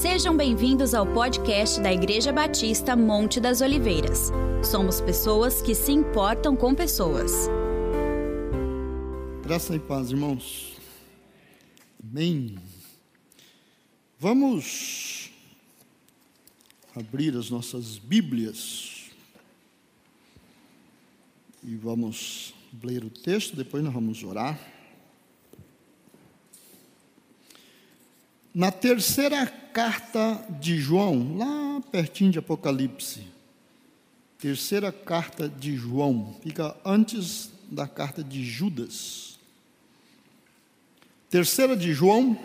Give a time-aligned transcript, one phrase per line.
[0.00, 4.30] Sejam bem-vindos ao podcast da Igreja Batista Monte das Oliveiras.
[4.64, 7.30] Somos pessoas que se importam com pessoas.
[9.42, 10.78] Graça e paz, irmãos.
[12.02, 12.56] Amém.
[14.18, 15.30] Vamos
[16.96, 19.10] abrir as nossas Bíblias
[21.62, 24.58] e vamos ler o texto, depois nós vamos orar.
[28.52, 33.24] Na terceira carta de João, lá pertinho de Apocalipse,
[34.38, 39.38] terceira carta de João, fica antes da carta de Judas.
[41.28, 42.36] Terceira de João,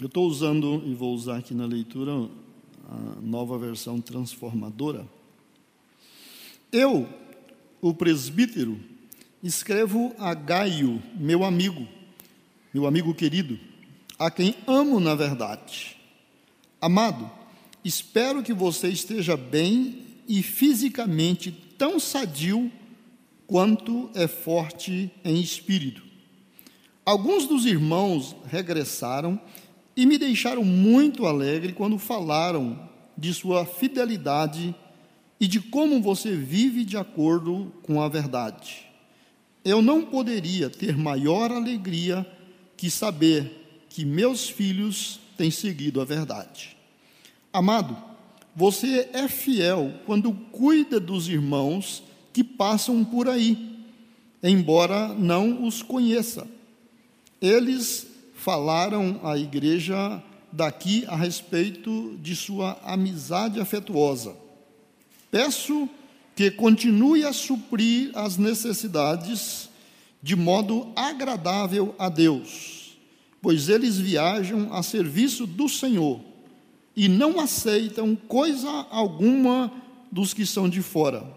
[0.00, 2.10] eu estou usando e vou usar aqui na leitura
[2.88, 5.06] a nova versão transformadora.
[6.72, 7.06] Eu,
[7.82, 8.80] o presbítero,
[9.42, 11.86] escrevo a Gaio, meu amigo,
[12.74, 13.56] meu amigo querido,
[14.18, 15.96] a quem amo na verdade.
[16.80, 17.30] Amado,
[17.84, 22.72] espero que você esteja bem e fisicamente tão sadio
[23.46, 26.02] quanto é forte em espírito.
[27.06, 29.40] Alguns dos irmãos regressaram
[29.96, 34.74] e me deixaram muito alegre quando falaram de sua fidelidade
[35.38, 38.84] e de como você vive de acordo com a verdade.
[39.64, 42.26] Eu não poderia ter maior alegria
[42.76, 46.76] que saber que meus filhos têm seguido a verdade.
[47.52, 47.96] Amado,
[48.56, 52.02] você é fiel quando cuida dos irmãos
[52.32, 53.78] que passam por aí,
[54.42, 56.46] embora não os conheça.
[57.40, 64.36] Eles falaram à igreja daqui a respeito de sua amizade afetuosa.
[65.30, 65.88] Peço
[66.36, 69.68] que continue a suprir as necessidades
[70.24, 72.96] de modo agradável a Deus,
[73.42, 76.18] pois eles viajam a serviço do Senhor
[76.96, 79.70] e não aceitam coisa alguma
[80.10, 81.30] dos que são de fora.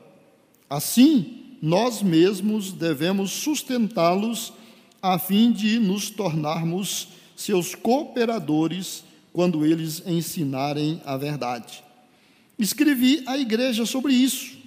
[0.70, 4.53] Assim, nós mesmos devemos sustentá-los
[5.02, 9.03] a fim de nos tornarmos seus cooperadores
[9.34, 11.84] quando eles ensinarem a verdade.
[12.58, 14.58] Escrevi à igreja sobre isso,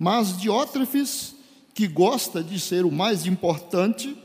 [0.00, 1.36] mas Diótrefes
[1.74, 4.16] que gosta de ser o mais importante,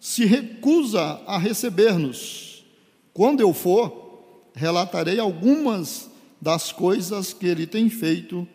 [0.00, 2.64] se recusa a receber-nos.
[3.12, 8.46] Quando eu for, relatarei algumas das coisas que ele tem feito,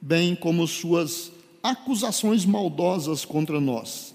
[0.00, 1.32] bem como suas
[1.62, 4.14] acusações maldosas contra nós.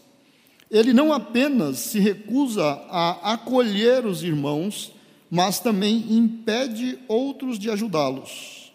[0.69, 4.91] Ele não apenas se recusa a acolher os irmãos,
[5.29, 8.71] mas também impede outros de ajudá-los.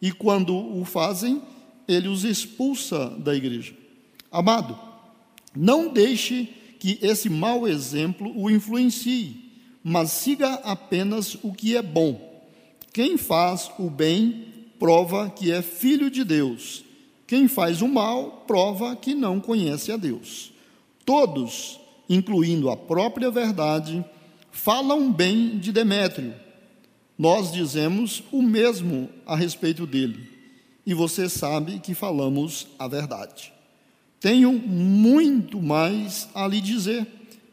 [0.00, 1.42] E quando o fazem,
[1.88, 3.79] ele os expulsa da igreja.
[4.30, 4.78] Amado,
[5.54, 6.48] não deixe
[6.78, 9.52] que esse mau exemplo o influencie,
[9.82, 12.28] mas siga apenas o que é bom.
[12.92, 16.82] Quem faz o bem prova que é filho de Deus.
[17.26, 20.52] Quem faz o mal prova que não conhece a Deus.
[21.04, 24.04] Todos, incluindo a própria verdade,
[24.50, 26.34] falam bem de Demétrio.
[27.18, 30.26] Nós dizemos o mesmo a respeito dele,
[30.86, 33.52] e você sabe que falamos a verdade.
[34.20, 37.06] Tenho muito mais a lhe dizer,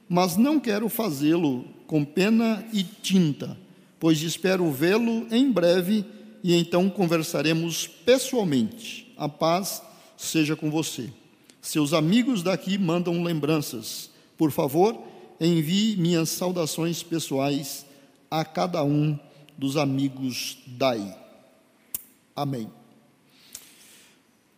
[0.10, 3.58] mas não quero fazê-lo com pena e tinta,
[3.98, 6.06] pois espero vê-lo em breve
[6.44, 9.14] e então conversaremos pessoalmente.
[9.18, 9.82] A paz
[10.18, 11.10] seja com você.
[11.62, 14.10] Seus amigos daqui mandam lembranças.
[14.38, 15.02] Por favor,
[15.40, 17.86] envie minhas saudações pessoais
[18.30, 19.18] a cada um
[19.58, 21.14] dos amigos daí.
[22.36, 22.70] Amém.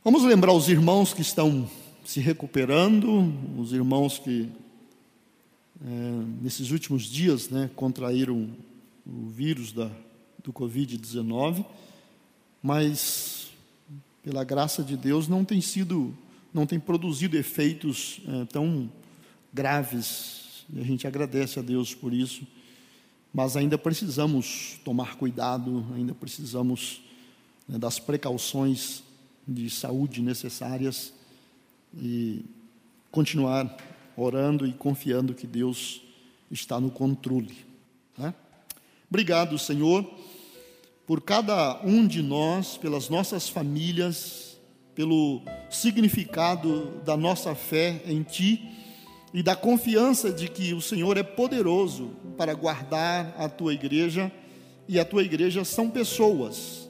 [0.04, 1.70] Vamos lembrar os irmãos que estão
[2.10, 4.50] se recuperando, os irmãos que
[5.80, 5.92] é,
[6.42, 8.50] nesses últimos dias né, contraíram
[9.06, 9.92] o vírus da,
[10.44, 11.64] do Covid-19,
[12.64, 13.52] mas
[14.24, 16.12] pela graça de Deus não tem sido,
[16.52, 18.92] não tem produzido efeitos é, tão
[19.54, 20.66] graves.
[20.74, 22.42] E a gente agradece a Deus por isso,
[23.32, 27.04] mas ainda precisamos tomar cuidado, ainda precisamos
[27.68, 29.04] né, das precauções
[29.48, 31.19] de saúde necessárias
[31.94, 32.46] e
[33.12, 33.76] continuar
[34.16, 36.02] orando e confiando que Deus
[36.52, 37.66] está no controle.
[38.18, 38.34] Né?
[39.10, 40.06] Obrigado, Senhor,
[41.08, 44.58] por cada um de nós, pelas nossas famílias,
[44.94, 48.70] pelo significado da nossa fé em Ti
[49.34, 54.32] e da confiança de que o Senhor é poderoso para guardar a Tua igreja
[54.88, 56.90] e a Tua igreja são pessoas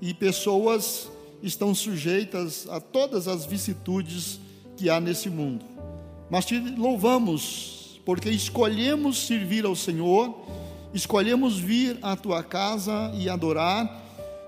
[0.00, 1.10] e pessoas
[1.42, 4.40] estão sujeitas a todas as vicissitudes
[4.76, 5.64] que há nesse mundo.
[6.30, 10.34] Mas te louvamos, porque escolhemos servir ao Senhor
[10.92, 14.02] escolhemos vir à tua casa e adorar,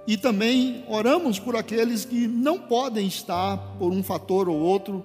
[0.06, 5.04] e também oramos por aqueles que não podem estar por um fator ou outro,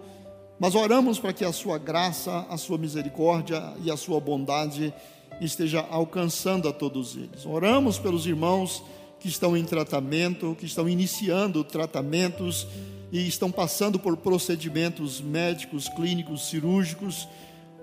[0.59, 4.91] mas oramos para que a sua graça, a sua misericórdia e a sua bondade
[5.39, 7.45] esteja alcançando a todos eles.
[7.45, 8.83] Oramos pelos irmãos
[9.27, 12.65] que estão em tratamento, que estão iniciando tratamentos
[13.11, 17.27] e estão passando por procedimentos médicos, clínicos, cirúrgicos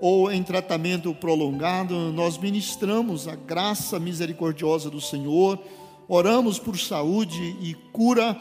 [0.00, 5.58] ou em tratamento prolongado, nós ministramos a graça misericordiosa do Senhor,
[6.08, 8.40] oramos por saúde e cura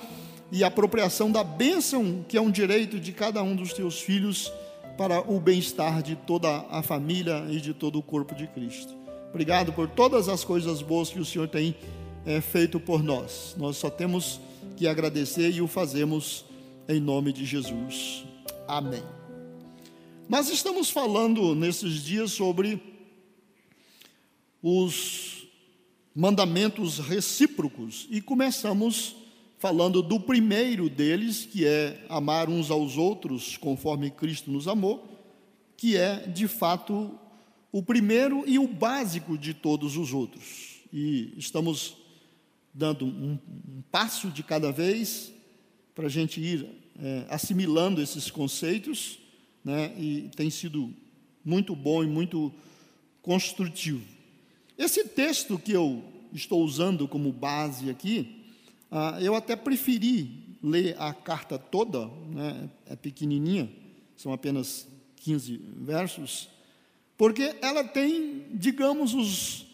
[0.49, 4.49] e apropriação da bênção que é um direito de cada um dos teus filhos
[4.97, 8.93] para o bem-estar de toda a família e de todo o corpo de Cristo.
[9.29, 11.75] Obrigado por todas as coisas boas que o Senhor tem
[12.25, 13.55] é, feito por nós.
[13.57, 14.39] Nós só temos
[14.77, 16.45] que agradecer e o fazemos
[16.87, 18.25] em nome de Jesus.
[18.67, 19.03] Amém.
[20.27, 22.81] Nós estamos falando nesses dias sobre
[24.61, 25.47] os
[26.15, 29.15] mandamentos recíprocos e começamos
[29.59, 35.07] falando do primeiro deles, que é amar uns aos outros conforme Cristo nos amou,
[35.77, 37.17] que é de fato
[37.71, 40.81] o primeiro e o básico de todos os outros.
[40.91, 42.02] E estamos
[42.73, 43.37] dando um,
[43.67, 45.31] um passo de cada vez
[45.93, 46.67] para a gente ir
[46.99, 49.19] é, assimilando esses conceitos,
[49.63, 49.93] né?
[49.97, 50.93] E tem sido
[51.43, 52.53] muito bom e muito
[53.21, 54.03] construtivo.
[54.77, 56.03] Esse texto que eu
[56.33, 58.43] estou usando como base aqui,
[58.91, 63.69] ah, eu até preferi ler a carta toda, né, é pequenininha,
[64.15, 64.87] são apenas
[65.17, 66.49] 15 versos,
[67.17, 69.67] porque ela tem, digamos, os,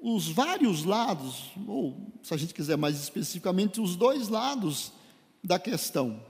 [0.00, 4.92] os vários lados, ou se a gente quiser mais especificamente, os dois lados
[5.42, 6.22] da questão.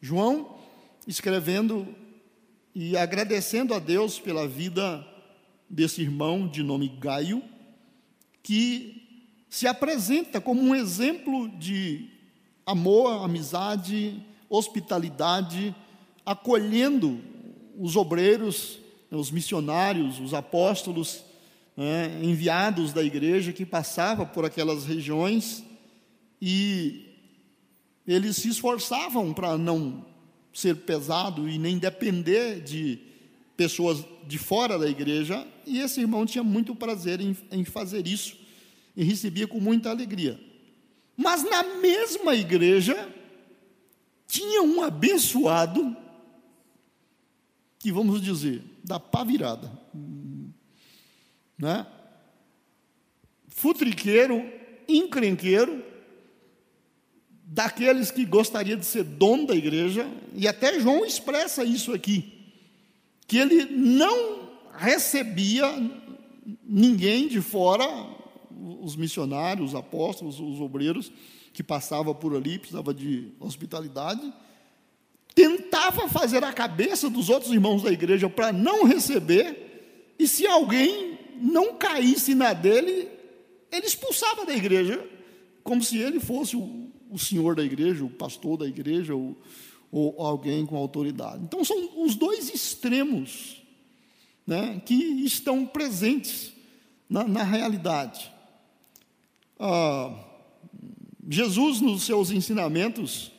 [0.00, 0.56] João
[1.06, 1.86] escrevendo
[2.74, 5.06] e agradecendo a Deus pela vida
[5.68, 7.42] desse irmão de nome Gaio,
[8.42, 9.02] que
[9.48, 12.10] se apresenta como um exemplo de
[12.64, 15.74] amor, amizade, hospitalidade,
[16.24, 17.20] acolhendo
[17.78, 18.78] os obreiros,
[19.10, 21.24] os missionários, os apóstolos
[21.76, 25.62] né, enviados da igreja que passava por aquelas regiões
[26.40, 27.06] e
[28.06, 30.04] eles se esforçavam para não
[30.52, 32.98] ser pesado e nem depender de
[33.56, 38.36] pessoas de fora da igreja, e esse irmão tinha muito prazer em, em fazer isso
[38.96, 40.40] e recebia com muita alegria.
[41.16, 43.08] Mas na mesma igreja
[44.26, 45.96] tinha um abençoado
[47.78, 49.70] que vamos dizer, da pá virada,
[51.58, 51.86] né?
[53.48, 54.44] Futriqueiro,
[54.88, 55.82] encrenqueiro,
[57.44, 62.32] daqueles que gostaria de ser dono da igreja, e até João expressa isso aqui,
[63.26, 65.66] que ele não recebia
[66.64, 67.86] ninguém de fora
[68.80, 71.10] os missionários, os apóstolos, os obreiros
[71.52, 74.32] que passavam por ali, precisava de hospitalidade,
[75.34, 81.15] tentava fazer a cabeça dos outros irmãos da igreja para não receber, e se alguém
[81.40, 83.08] não caísse na dele,
[83.70, 85.04] ele expulsava da igreja,
[85.62, 89.36] como se ele fosse o, o senhor da igreja, o pastor da igreja, ou,
[89.90, 91.42] ou alguém com autoridade.
[91.42, 93.62] Então, são os dois extremos
[94.46, 96.52] né, que estão presentes
[97.08, 98.30] na, na realidade.
[99.58, 100.14] Ah,
[101.28, 103.32] Jesus, nos seus ensinamentos,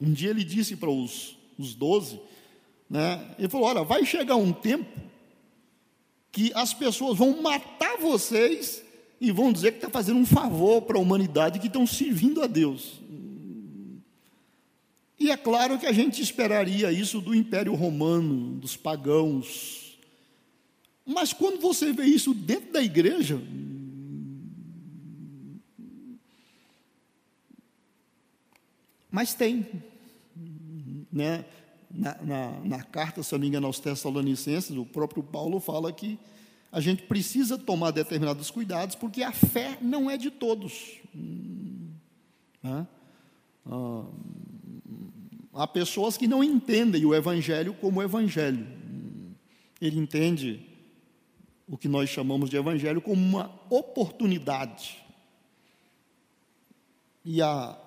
[0.00, 1.36] um dia ele disse para os,
[1.74, 2.20] doze,
[2.88, 5.07] né, ele falou: Olha, vai chegar um tempo
[6.30, 8.82] que as pessoas vão matar vocês
[9.20, 12.46] e vão dizer que está fazendo um favor para a humanidade, que estão servindo a
[12.46, 13.00] Deus.
[15.18, 19.98] E é claro que a gente esperaria isso do Império Romano, dos pagãos.
[21.04, 23.40] Mas quando você vê isso dentro da igreja,
[29.10, 29.66] Mas tem.
[31.10, 31.44] Né?
[31.90, 36.18] Na, na, na, carta, se não me engano, aos Tessalonicenses, o próprio Paulo fala que
[36.70, 40.98] a gente precisa tomar determinados cuidados, porque a fé não é de todos.
[42.62, 42.86] Né?
[43.64, 44.04] Ah,
[45.54, 48.66] há pessoas que não entendem o Evangelho como Evangelho.
[49.80, 50.66] Ele entende
[51.66, 54.98] o que nós chamamos de Evangelho como uma oportunidade.
[57.24, 57.78] E a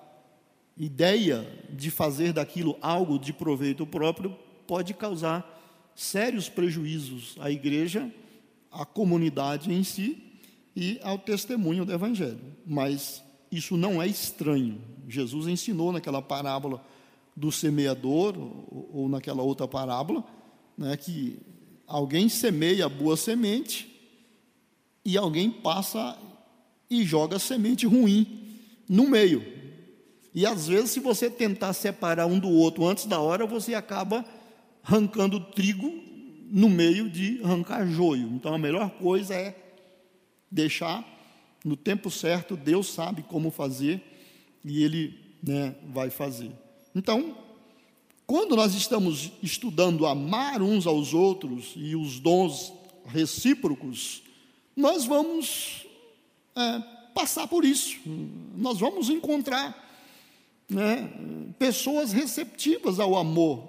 [0.84, 4.36] ideia de fazer daquilo algo de proveito próprio
[4.66, 5.48] pode causar
[5.94, 8.12] sérios prejuízos à igreja,
[8.68, 10.20] à comunidade em si
[10.74, 12.40] e ao testemunho do Evangelho.
[12.66, 14.80] Mas isso não é estranho.
[15.08, 16.84] Jesus ensinou naquela parábola
[17.36, 18.34] do semeador,
[18.92, 20.24] ou, naquela outra parábola,
[20.76, 21.38] né, que
[21.86, 23.88] alguém semeia boa semente,
[25.04, 26.18] e alguém passa
[26.90, 28.48] e joga semente ruim
[28.88, 29.61] no meio.
[30.34, 34.24] E às vezes, se você tentar separar um do outro antes da hora, você acaba
[34.82, 35.92] arrancando trigo
[36.50, 38.28] no meio de arrancar joio.
[38.28, 39.56] Então a melhor coisa é
[40.50, 41.04] deixar
[41.64, 44.02] no tempo certo, Deus sabe como fazer
[44.64, 46.50] e Ele né, vai fazer.
[46.94, 47.36] Então,
[48.26, 52.72] quando nós estamos estudando amar uns aos outros e os dons
[53.06, 54.22] recíprocos,
[54.76, 55.86] nós vamos
[56.56, 56.82] é,
[57.14, 57.98] passar por isso,
[58.56, 59.91] nós vamos encontrar
[60.72, 61.10] né,
[61.58, 63.68] pessoas receptivas ao amor,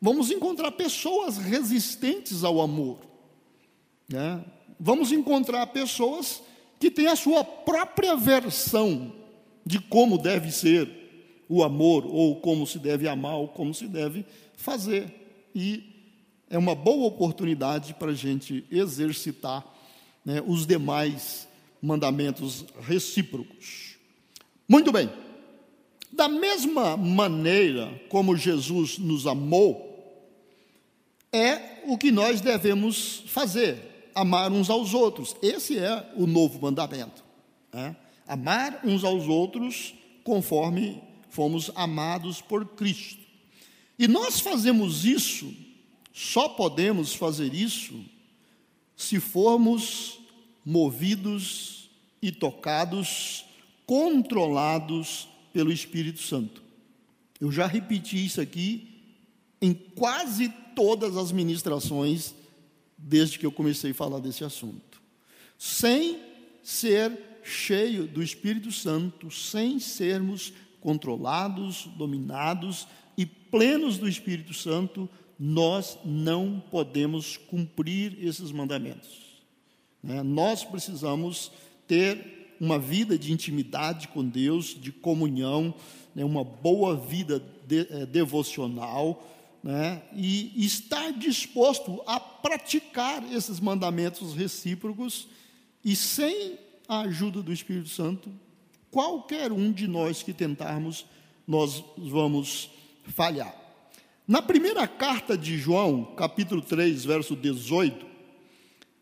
[0.00, 2.98] vamos encontrar pessoas resistentes ao amor,
[4.08, 4.44] né,
[4.78, 6.42] vamos encontrar pessoas
[6.78, 9.12] que têm a sua própria versão
[9.64, 10.88] de como deve ser
[11.48, 15.50] o amor, ou como se deve amar, ou como se deve fazer.
[15.54, 15.82] E
[16.50, 19.64] é uma boa oportunidade para a gente exercitar
[20.24, 21.48] né, os demais
[21.80, 23.96] mandamentos recíprocos.
[24.68, 25.10] Muito bem.
[26.18, 29.86] Da mesma maneira como Jesus nos amou,
[31.32, 35.36] é o que nós devemos fazer, amar uns aos outros.
[35.40, 37.22] Esse é o novo mandamento.
[37.72, 37.96] Né?
[38.26, 39.94] Amar uns aos outros
[40.24, 43.22] conforme fomos amados por Cristo.
[43.96, 45.54] E nós fazemos isso,
[46.12, 47.94] só podemos fazer isso,
[48.96, 50.18] se formos
[50.66, 51.88] movidos
[52.20, 53.44] e tocados,
[53.86, 56.62] controlados pelo Espírito Santo.
[57.40, 59.02] Eu já repeti isso aqui
[59.60, 62.32] em quase todas as ministrações
[62.96, 65.02] desde que eu comecei a falar desse assunto.
[65.58, 66.20] Sem
[66.62, 72.86] ser cheio do Espírito Santo, sem sermos controlados, dominados
[73.16, 79.42] e plenos do Espírito Santo, nós não podemos cumprir esses mandamentos.
[80.04, 80.22] Né?
[80.22, 81.50] Nós precisamos
[81.88, 85.74] ter uma vida de intimidade com Deus, de comunhão,
[86.14, 86.24] né?
[86.24, 89.26] uma boa vida de, é, devocional,
[89.62, 90.02] né?
[90.14, 95.28] e estar disposto a praticar esses mandamentos recíprocos
[95.84, 98.30] e sem a ajuda do Espírito Santo,
[98.90, 101.06] qualquer um de nós que tentarmos,
[101.46, 102.70] nós vamos
[103.04, 103.54] falhar.
[104.26, 108.06] Na primeira carta de João, capítulo 3, verso 18,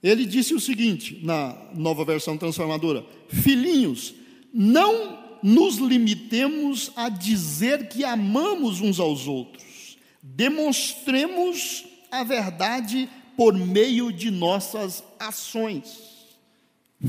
[0.09, 4.15] ele disse o seguinte, na nova versão transformadora: Filhinhos,
[4.53, 14.13] não nos limitemos a dizer que amamos uns aos outros, demonstremos a verdade por meio
[14.13, 16.15] de nossas ações.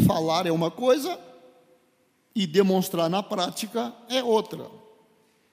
[0.06, 1.18] Falar é uma coisa,
[2.38, 4.70] e demonstrar na prática é outra.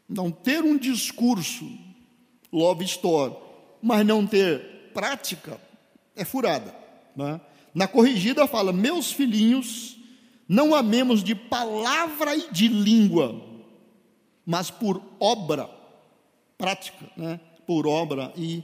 [0.09, 1.67] Então, ter um discurso
[2.53, 3.35] love store,
[3.81, 5.59] mas não ter prática
[6.15, 6.84] é furada.
[7.17, 7.41] Né?
[7.75, 9.97] Na corrigida fala: meus filhinhos,
[10.49, 13.43] não amemos de palavra e de língua,
[14.45, 15.69] mas por obra
[16.59, 17.41] prática, né?
[17.67, 18.63] por obra e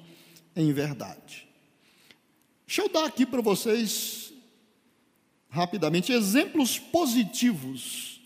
[0.55, 1.49] em verdade.
[2.67, 4.33] Deixa eu dar aqui para vocês,
[5.49, 8.21] rapidamente, exemplos positivos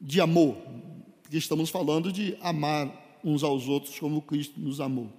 [0.00, 0.56] de amor,
[1.22, 2.90] porque estamos falando de amar
[3.22, 5.12] uns aos outros como Cristo nos amou.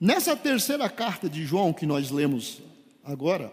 [0.00, 2.60] Nessa terceira carta de João que nós lemos
[3.04, 3.52] agora,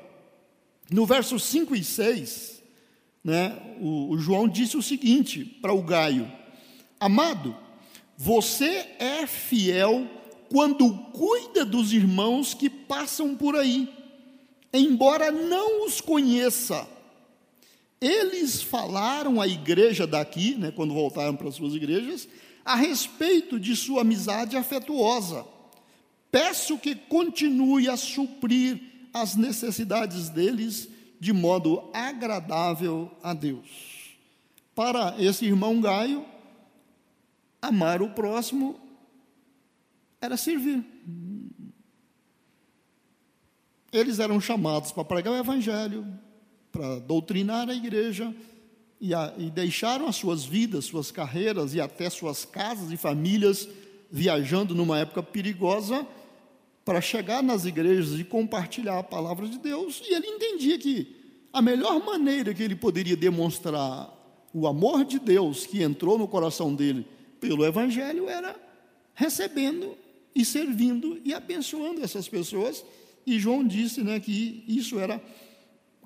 [0.90, 2.62] no verso 5 e 6,
[3.24, 6.32] né, o, o João disse o seguinte para o Gaio:
[7.00, 7.56] Amado,
[8.18, 10.08] você é fiel
[10.50, 13.88] quando cuida dos irmãos que passam por aí,
[14.74, 16.88] embora não os conheça.
[18.00, 22.28] Eles falaram à igreja daqui, né, quando voltaram para as suas igrejas,
[22.66, 25.46] a respeito de sua amizade afetuosa.
[26.32, 30.90] Peço que continue a suprir as necessidades deles
[31.20, 33.68] de modo agradável a Deus.
[34.74, 36.26] Para esse irmão Gaio,
[37.62, 38.80] amar o próximo
[40.20, 40.84] era servir.
[43.92, 46.08] Eles eram chamados para pregar o evangelho,
[46.72, 48.34] para doutrinar a igreja
[49.00, 53.68] e, a, e deixaram as suas vidas, suas carreiras e até suas casas e famílias
[54.10, 56.08] viajando numa época perigosa
[56.92, 60.02] para chegar nas igrejas e compartilhar a palavra de Deus.
[60.06, 61.16] E ele entendia que
[61.54, 64.14] a melhor maneira que ele poderia demonstrar
[64.54, 67.08] o amor de Deus que entrou no coração dele
[67.40, 68.54] pelo Evangelho era
[69.16, 69.98] recebendo
[70.36, 72.84] e servindo e abençoando essas pessoas.
[73.26, 75.24] E João disse né, que isso era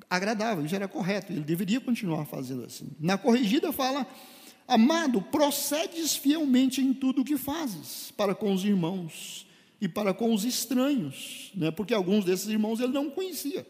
[0.07, 2.91] agradável, isso era correto, ele deveria continuar fazendo assim.
[2.99, 4.05] Na corrigida fala:
[4.67, 9.45] Amado, procedes fielmente em tudo o que fazes, para com os irmãos
[9.79, 11.71] e para com os estranhos, né?
[11.71, 13.65] porque alguns desses irmãos ele não conhecia.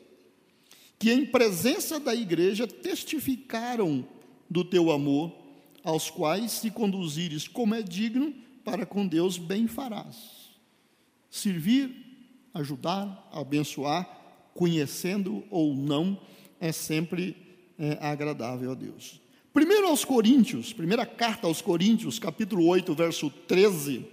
[0.97, 4.07] que em presença da igreja testificaram
[4.49, 5.33] do teu amor,
[5.83, 8.33] aos quais se conduzires como é digno,
[8.63, 10.15] para com Deus bem farás.
[11.29, 11.93] Servir,
[12.53, 14.09] ajudar, abençoar,
[14.53, 16.19] conhecendo ou não,
[16.59, 17.35] é sempre
[17.77, 19.21] é, agradável a Deus.
[19.53, 24.05] Primeiro aos Coríntios, primeira carta aos Coríntios, capítulo 8, verso 13,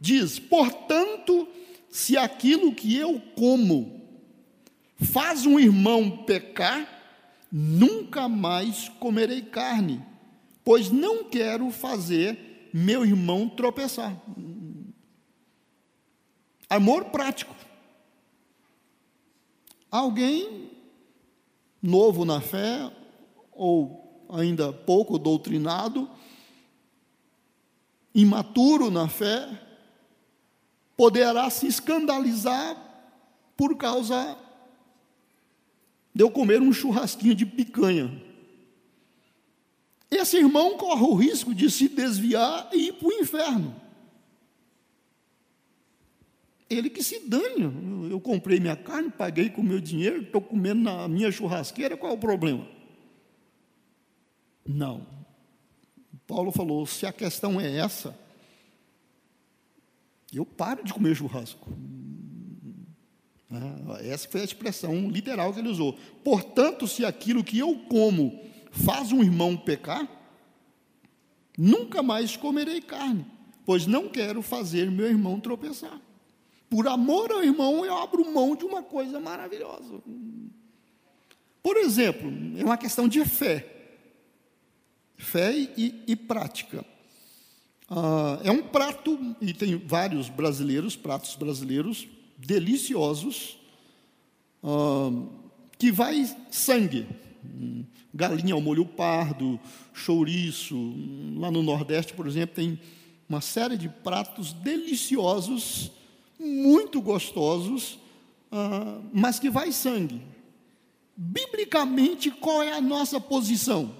[0.00, 1.46] diz: Portanto,
[1.90, 4.00] se aquilo que eu como
[4.96, 6.88] faz um irmão pecar,
[7.50, 10.04] nunca mais comerei carne,
[10.64, 14.16] pois não quero fazer meu irmão tropeçar.
[16.68, 17.54] Amor prático.
[19.90, 20.70] Alguém
[21.82, 22.92] novo na fé,
[23.50, 26.08] ou ainda pouco doutrinado,
[28.14, 29.48] imaturo na fé,
[31.00, 32.76] poderá se escandalizar
[33.56, 34.36] por causa
[36.14, 38.22] de eu comer um churrasquinho de picanha.
[40.10, 43.80] Esse irmão corre o risco de se desviar e ir para o inferno.
[46.68, 48.10] Ele que se dane.
[48.10, 52.14] Eu comprei minha carne, paguei com meu dinheiro, estou comendo na minha churrasqueira, qual é
[52.14, 52.68] o problema?
[54.68, 55.06] Não.
[56.26, 58.14] Paulo falou: se a questão é essa,
[60.38, 61.72] eu paro de comer churrasco.
[63.50, 65.98] Ah, essa foi a expressão literal que ele usou.
[66.22, 70.08] Portanto, se aquilo que eu como faz um irmão pecar,
[71.58, 73.26] nunca mais comerei carne,
[73.66, 76.00] pois não quero fazer meu irmão tropeçar.
[76.68, 80.00] Por amor ao irmão, eu abro mão de uma coisa maravilhosa.
[81.60, 83.66] Por exemplo, é uma questão de fé.
[85.16, 86.84] Fé e, e prática.
[87.92, 92.06] Ah, é um prato, e tem vários brasileiros, pratos brasileiros,
[92.38, 93.58] deliciosos,
[94.62, 95.10] ah,
[95.76, 97.08] que vai sangue.
[98.14, 99.58] Galinha ao molho pardo,
[99.92, 100.76] chouriço.
[101.36, 102.78] Lá no Nordeste, por exemplo, tem
[103.28, 105.90] uma série de pratos deliciosos,
[106.38, 107.98] muito gostosos,
[108.52, 110.22] ah, mas que vai sangue.
[111.16, 113.96] Biblicamente, qual é a nossa posição?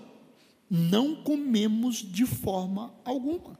[0.71, 3.60] Não comemos de forma alguma.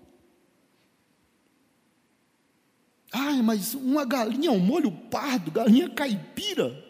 [3.13, 6.85] Ai, mas uma galinha ao molho pardo, galinha caipira.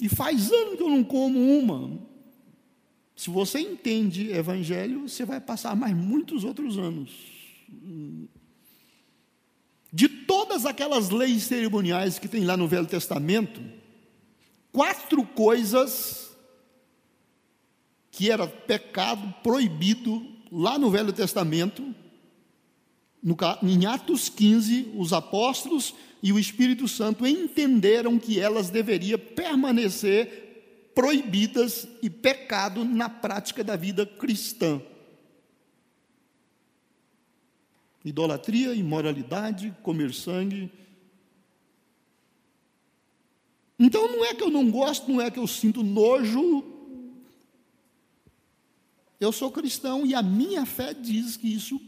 [0.00, 1.98] E faz anos que eu não como uma.
[3.16, 7.10] Se você entende evangelho, você vai passar mais muitos outros anos.
[9.92, 13.60] De todas aquelas leis cerimoniais que tem lá no Velho Testamento,
[14.72, 16.30] quatro coisas
[18.10, 21.94] que era pecado proibido lá no Velho Testamento,
[23.22, 30.90] no, em Atos 15, os apóstolos e o Espírito Santo entenderam que elas deveriam permanecer
[30.94, 34.82] proibidas e pecado na prática da vida cristã.
[38.04, 40.70] Idolatria, imoralidade, comer sangue.
[43.78, 46.64] Então não é que eu não gosto, não é que eu sinto nojo.
[49.20, 51.80] Eu sou cristão e a minha fé diz que isso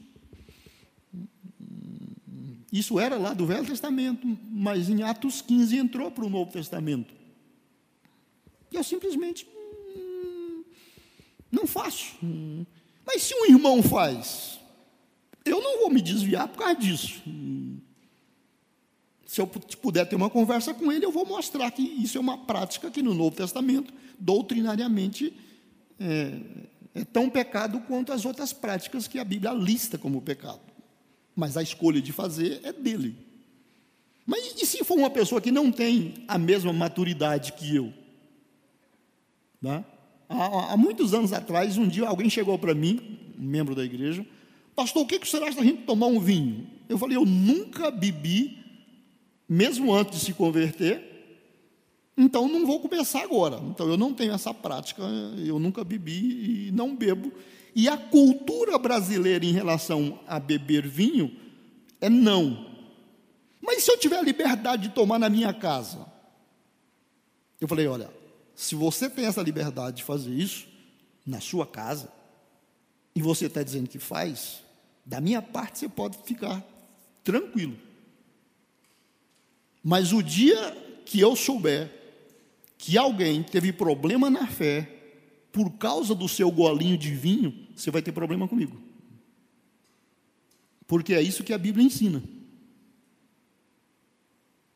[2.75, 7.15] isso era lá do Velho Testamento, mas em Atos 15 entrou para o Novo Testamento.
[8.73, 9.47] Eu simplesmente
[9.97, 10.65] hum,
[11.53, 12.17] não faço.
[13.07, 14.59] Mas se um irmão faz,
[15.45, 17.23] eu não vou me desviar por causa disso.
[19.25, 22.39] Se eu puder ter uma conversa com ele, eu vou mostrar que isso é uma
[22.39, 25.33] prática que no Novo Testamento, doutrinariamente,
[26.01, 26.41] é,
[26.93, 30.74] é tão pecado quanto as outras práticas que a Bíblia lista como pecado
[31.35, 33.16] mas a escolha de fazer é dele.
[34.27, 37.92] Mas e se for uma pessoa que não tem a mesma maturidade que eu?
[39.61, 39.85] Né?
[40.29, 44.25] Há, há, muitos anos atrás, um dia alguém chegou para mim, um membro da igreja,
[44.75, 46.66] pastor, o que, que será da gente tomar um vinho?
[46.88, 48.59] Eu falei, eu nunca bebi,
[49.49, 51.14] mesmo antes de se converter,
[52.16, 53.61] então não vou começar agora.
[53.70, 55.03] Então eu não tenho essa prática,
[55.44, 57.33] eu nunca bebi e não bebo.
[57.75, 61.35] E a cultura brasileira em relação a beber vinho
[62.01, 62.73] é não.
[63.61, 66.07] Mas se eu tiver a liberdade de tomar na minha casa?
[67.61, 68.11] Eu falei: olha,
[68.55, 70.69] se você tem essa liberdade de fazer isso
[71.27, 72.13] na sua casa,
[73.15, 74.63] e você está dizendo que faz,
[75.05, 76.63] da minha parte você pode ficar
[77.23, 77.77] tranquilo.
[79.83, 81.91] Mas o dia que eu souber
[82.79, 84.93] que alguém teve problema na fé
[85.55, 88.77] por causa do seu golinho de vinho, você vai ter problema comigo.
[90.85, 92.21] Porque é isso que a Bíblia ensina.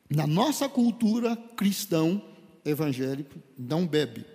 [0.09, 2.21] Na nossa cultura cristã,
[2.63, 4.25] evangélico não bebe.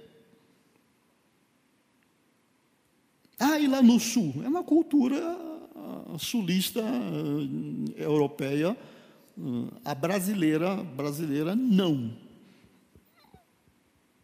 [3.41, 4.35] Ah, e lá no sul?
[4.45, 5.19] É uma cultura
[5.75, 8.77] ah, sulista ah, europeia.
[9.39, 12.24] Ah, a brasileira, brasileira não.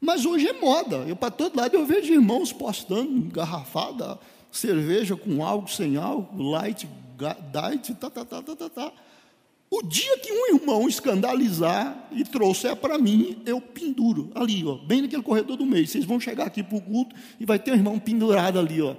[0.01, 0.97] Mas hoje é moda.
[1.07, 4.19] Eu para todo lado eu vejo irmãos postando garrafada,
[4.51, 6.89] cerveja com álcool, sem álcool, light,
[7.53, 8.93] diet, tá, tá, tá, tá, tá, tá.
[9.71, 15.03] O dia que um irmão escandalizar e trouxer para mim, eu penduro ali, ó, bem
[15.03, 15.87] naquele corredor do meio.
[15.87, 18.97] Vocês vão chegar aqui para o culto e vai ter um irmão pendurado ali, ó.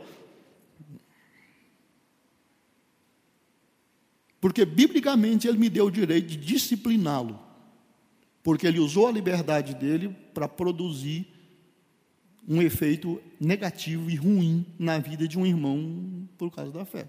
[4.40, 7.51] Porque biblicamente ele me deu o direito de discipliná-lo.
[8.44, 11.28] Porque ele usou a liberdade dele para produzir
[12.48, 17.08] um efeito negativo e ruim na vida de um irmão por causa da fé.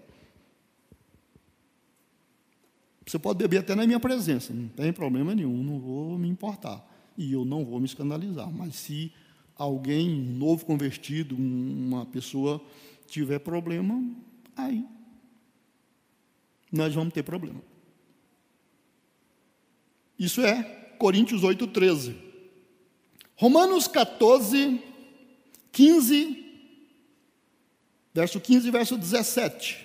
[3.07, 6.89] Você pode beber até na minha presença, não tem problema nenhum, não vou me importar.
[7.17, 8.51] E eu não vou me escandalizar.
[8.51, 9.13] Mas se
[9.57, 12.63] alguém novo convertido, uma pessoa
[13.07, 14.03] tiver problema,
[14.57, 14.87] aí
[16.71, 17.61] nós vamos ter problema.
[20.19, 22.15] Isso é Coríntios 8, 13.
[23.35, 24.81] Romanos 14,
[25.73, 26.45] 15,
[28.15, 29.85] verso 15 e verso 17.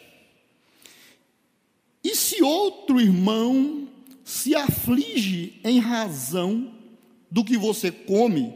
[2.04, 3.90] E se outro irmão
[4.24, 6.72] se aflige em razão
[7.32, 8.54] do que você come,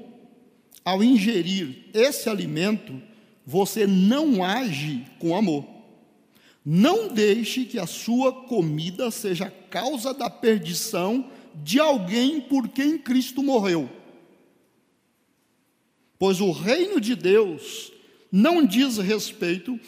[0.85, 3.01] ao ingerir esse alimento,
[3.43, 5.65] você não age com amor.
[6.63, 13.43] Não deixe que a sua comida seja causa da perdição de alguém por quem Cristo
[13.43, 13.89] morreu.
[16.17, 17.91] Pois o reino de Deus
[18.31, 19.79] não diz respeito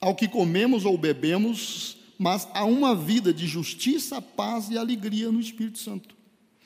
[0.00, 5.40] ao que comemos ou bebemos, mas a uma vida de justiça, paz e alegria no
[5.40, 6.14] Espírito Santo.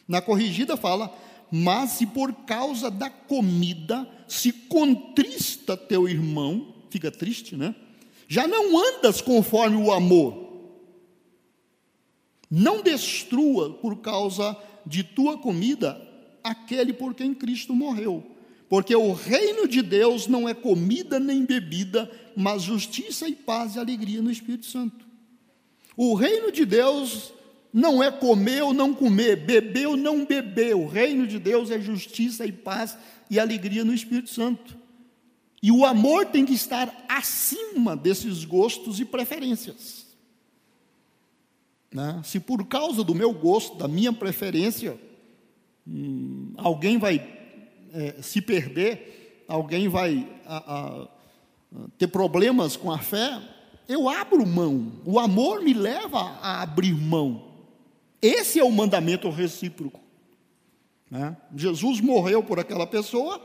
[0.07, 1.15] Na corrigida fala:
[1.51, 7.75] Mas se por causa da comida se contrista teu irmão, fica triste, né?
[8.29, 10.46] Já não andas conforme o amor.
[12.51, 16.01] Não destrua por causa de tua comida
[16.43, 18.25] aquele por quem Cristo morreu.
[18.69, 23.79] Porque o reino de Deus não é comida nem bebida, mas justiça e paz e
[23.79, 25.07] alegria no Espírito Santo.
[25.97, 27.33] O reino de Deus
[27.73, 30.75] não é comer ou não comer, beber ou não beber.
[30.75, 32.97] O reino de Deus é justiça e paz
[33.31, 34.77] e alegria no Espírito Santo.
[35.63, 40.06] E o amor tem que estar acima desses gostos e preferências.
[41.97, 42.21] Né?
[42.23, 45.01] Se por causa do meu gosto, da minha preferência,
[45.89, 47.27] hum, alguém vai
[47.91, 51.09] é, se perder, alguém vai a, a,
[51.97, 53.41] ter problemas com a fé,
[53.89, 54.93] eu abro mão.
[55.07, 57.47] O amor me leva a abrir mão.
[58.21, 59.99] Esse é o mandamento recíproco.
[61.11, 61.35] Né?
[61.57, 63.41] Jesus morreu por aquela pessoa,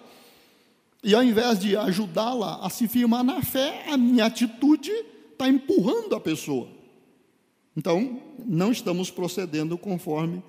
[1.01, 4.91] e ao invés de ajudá-la a se firmar na fé, a minha atitude
[5.31, 6.80] está empurrando a pessoa.
[7.75, 10.43] Então, não estamos procedendo conforme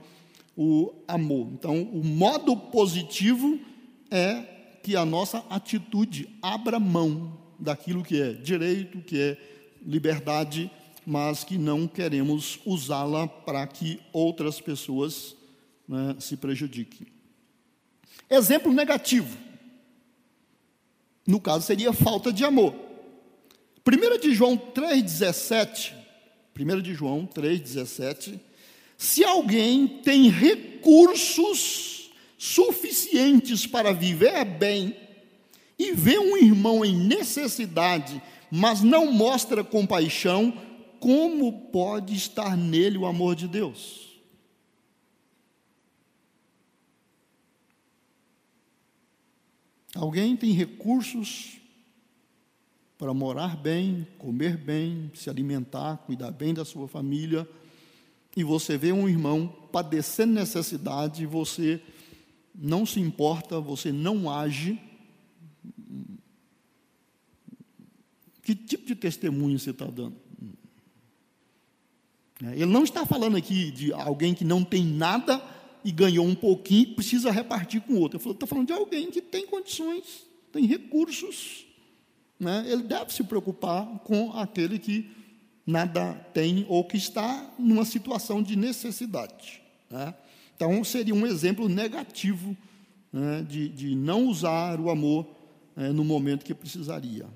[0.57, 1.49] o amor.
[1.53, 3.59] Então, o modo positivo
[4.11, 4.43] é
[4.83, 9.39] que a nossa atitude abra mão daquilo que é direito, que é
[9.85, 10.71] liberdade,
[11.07, 15.37] mas que não queremos usá-la para que outras pessoas
[15.89, 17.07] né, se prejudiquem.
[18.29, 19.37] Exemplo negativo.
[21.27, 22.75] No caso, seria falta de amor.
[23.87, 26.02] 1 de João 3,17.
[26.59, 28.39] 1 de João 3,17.
[28.97, 34.97] Se alguém tem recursos suficientes para viver bem
[35.79, 38.23] e vê um irmão em necessidade
[38.55, 40.53] mas não mostra compaixão,
[41.01, 44.21] como pode estar nele o amor de Deus?
[49.95, 51.62] Alguém tem recursos
[53.03, 57.49] para morar bem, comer bem, se alimentar, cuidar bem da sua família,
[58.37, 61.83] e você vê um irmão padecendo necessidade e você
[62.55, 64.79] não se importa, você não age,
[68.45, 70.17] Que tipo de testemunho você está dando?
[72.45, 75.43] É, ele não está falando aqui de alguém que não tem nada
[75.85, 78.21] e ganhou um pouquinho e precisa repartir com outro.
[78.21, 81.72] Ele está falando de alguém que tem condições, tem recursos.
[82.43, 82.65] Né?
[82.67, 85.09] Ele deve se preocupar com aquele que
[85.65, 89.63] nada tem ou que está numa situação de necessidade.
[89.89, 90.13] Né?
[90.57, 92.57] Então, seria um exemplo negativo
[93.13, 95.25] né, de, de não usar o amor
[95.77, 97.27] é, no momento que precisaria.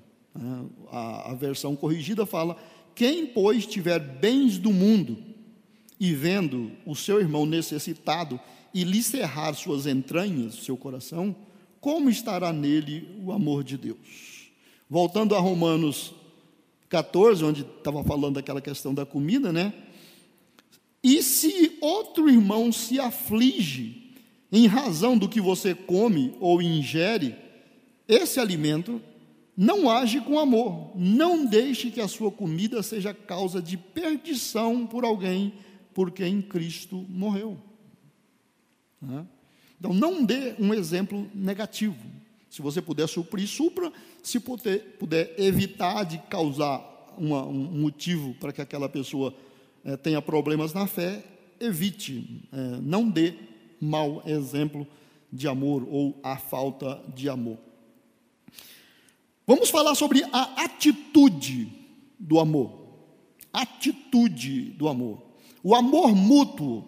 [0.91, 2.57] A, a versão corrigida fala:
[2.93, 5.17] quem, pois, tiver bens do mundo
[5.97, 8.39] e vendo o seu irmão necessitado
[8.73, 11.33] e lhe cerrar suas entranhas, seu coração,
[11.79, 14.36] como estará nele o amor de Deus?
[14.89, 16.13] Voltando a Romanos
[16.89, 19.73] 14, onde estava falando daquela questão da comida, né?
[21.03, 24.13] E se outro irmão se aflige
[24.51, 27.35] em razão do que você come ou ingere,
[28.07, 29.01] esse alimento
[29.55, 30.91] não age com amor.
[30.95, 35.53] Não deixe que a sua comida seja causa de perdição por alguém
[35.93, 37.57] por quem Cristo morreu.
[39.79, 41.97] Então, não dê um exemplo negativo.
[42.49, 43.91] Se você puder suprir, supra.
[44.27, 46.83] Se puder, puder evitar de causar
[47.17, 49.33] uma, um motivo para que aquela pessoa
[49.85, 51.23] é, tenha problemas na fé,
[51.61, 52.45] evite.
[52.51, 53.35] É, não dê
[53.79, 54.85] mau exemplo
[55.31, 57.57] de amor ou a falta de amor.
[59.47, 61.69] Vamos falar sobre a atitude
[62.19, 62.85] do amor.
[63.53, 65.23] Atitude do amor.
[65.63, 66.83] O amor mútuo,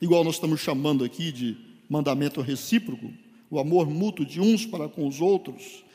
[0.00, 1.54] igual nós estamos chamando aqui de
[1.86, 3.12] mandamento recíproco,
[3.50, 5.86] o amor mútuo de uns para com os outros,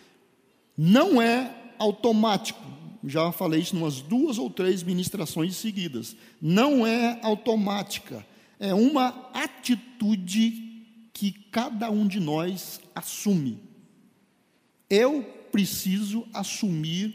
[0.78, 2.62] não é automático.
[3.06, 6.16] Já falei isso em umas duas ou três ministrações seguidas.
[6.42, 8.26] Não é automática.
[8.60, 10.72] É uma atitude
[11.12, 13.60] que cada um de nós assume.
[14.90, 17.14] Eu preciso assumir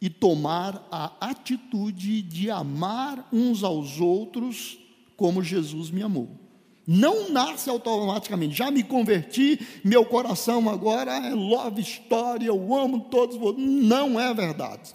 [0.00, 4.78] e tomar a atitude de amar uns aos outros
[5.16, 6.45] como Jesus me amou.
[6.86, 8.54] Não nasce automaticamente.
[8.54, 13.36] Já me converti, meu coração agora é love story, eu amo todos.
[13.58, 14.94] Não é verdade.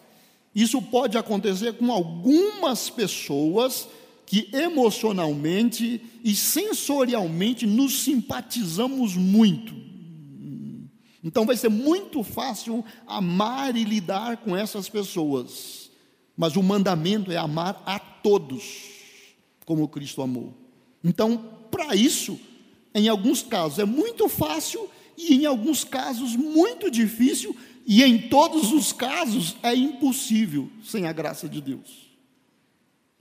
[0.55, 3.87] Isso pode acontecer com algumas pessoas
[4.25, 9.75] que emocionalmente e sensorialmente nos simpatizamos muito.
[11.23, 15.91] Então vai ser muito fácil amar e lidar com essas pessoas.
[16.35, 18.63] Mas o mandamento é amar a todos,
[19.65, 20.53] como Cristo amou.
[21.03, 22.39] Então, para isso,
[22.93, 27.55] em alguns casos é muito fácil e em alguns casos muito difícil
[27.87, 32.11] e em todos os casos é impossível sem a graça de Deus.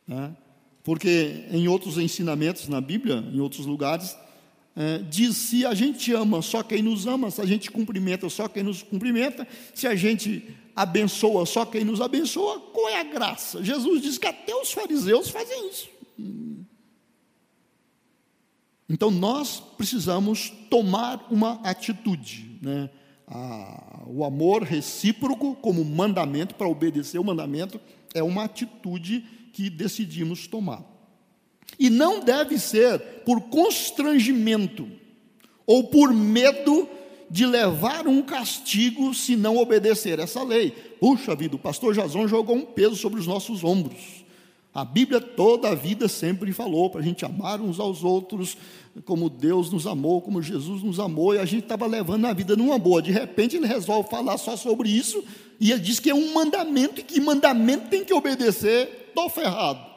[0.07, 0.37] Né?
[0.85, 4.15] Porque em outros ensinamentos na Bíblia, em outros lugares,
[4.77, 8.47] é, diz se a gente ama só quem nos ama, se a gente cumprimenta só
[8.47, 13.65] quem nos cumprimenta, se a gente abençoa só quem nos abençoa, qual é a graça?
[13.65, 15.89] Jesus diz que até os fariseus fazem isso.
[18.91, 22.91] Então nós precisamos tomar uma atitude, né?
[23.29, 27.81] Ah, o amor recíproco como mandamento para obedecer o mandamento
[28.13, 30.85] é uma atitude que decidimos tomar.
[31.79, 34.89] E não deve ser por constrangimento
[35.65, 36.89] ou por medo
[37.31, 40.73] de levar um castigo se não obedecer essa lei.
[40.99, 44.20] Puxa vida, o pastor Jason jogou um peso sobre os nossos ombros.
[44.73, 48.57] A Bíblia toda a vida sempre falou para a gente amar uns aos outros,
[49.05, 52.55] como Deus nos amou, como Jesus nos amou, e a gente estava levando a vida
[52.55, 53.03] numa boa.
[53.03, 55.25] De repente ele resolve falar só sobre isso,
[55.59, 59.91] e ele diz que é um mandamento, e que mandamento tem que obedecer, estou ferrado.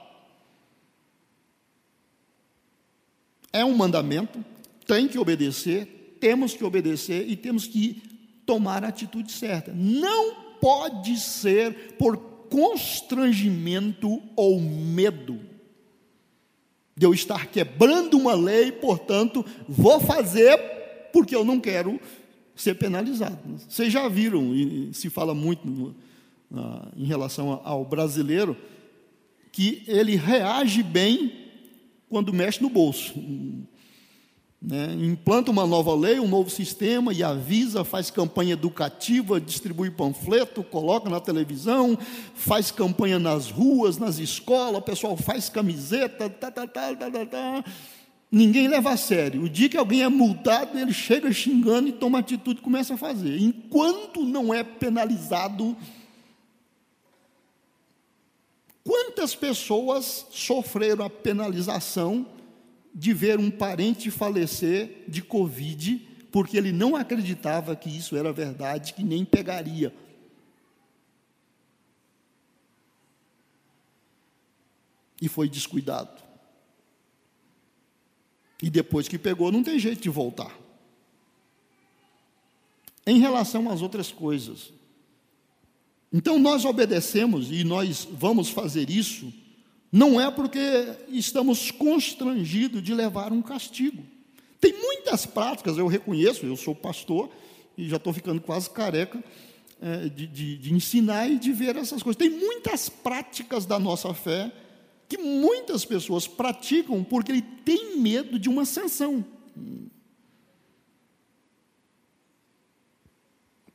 [3.52, 4.44] É um mandamento,
[4.88, 8.02] tem que obedecer, temos que obedecer e temos que
[8.44, 9.72] tomar a atitude certa.
[9.72, 15.40] Não pode ser por constrangimento ou medo
[16.96, 20.56] de eu estar quebrando uma lei, portanto, vou fazer
[21.12, 22.00] porque eu não quero
[22.56, 23.40] ser penalizado.
[23.68, 25.96] Vocês já viram, e se fala muito no,
[26.96, 28.56] em relação ao brasileiro,
[29.52, 31.34] que ele reage bem
[32.08, 33.16] quando mexe no bolso.
[34.64, 34.94] Né?
[34.94, 41.10] Implanta uma nova lei, um novo sistema e avisa, faz campanha educativa, distribui panfleto, coloca
[41.10, 41.98] na televisão,
[42.34, 47.26] faz campanha nas ruas, nas escolas, o pessoal faz camiseta, tá, tá, tá, tá, tá,
[47.26, 47.64] tá.
[48.32, 49.44] Ninguém leva a sério.
[49.44, 52.98] O dia que alguém é multado, ele chega xingando e toma atitude e começa a
[52.98, 53.38] fazer.
[53.42, 55.76] Enquanto não é penalizado,
[58.82, 62.26] quantas pessoas sofreram a penalização
[62.94, 65.98] de ver um parente falecer de Covid,
[66.32, 69.94] porque ele não acreditava que isso era verdade, que nem pegaria.
[75.20, 76.22] E foi descuidado.
[78.62, 80.58] E depois que pegou, não tem jeito de voltar.
[83.06, 84.72] Em relação às outras coisas.
[86.12, 89.34] Então nós obedecemos e nós vamos fazer isso
[89.94, 90.60] não é porque
[91.10, 94.04] estamos constrangidos de levar um castigo.
[94.60, 97.30] Tem muitas práticas, eu reconheço, eu sou pastor
[97.78, 99.24] e já estou ficando quase careca
[99.80, 102.18] é, de, de, de ensinar e de ver essas coisas.
[102.18, 104.52] Tem muitas práticas da nossa fé
[105.08, 109.24] que muitas pessoas praticam porque ele tem medo de uma sanção.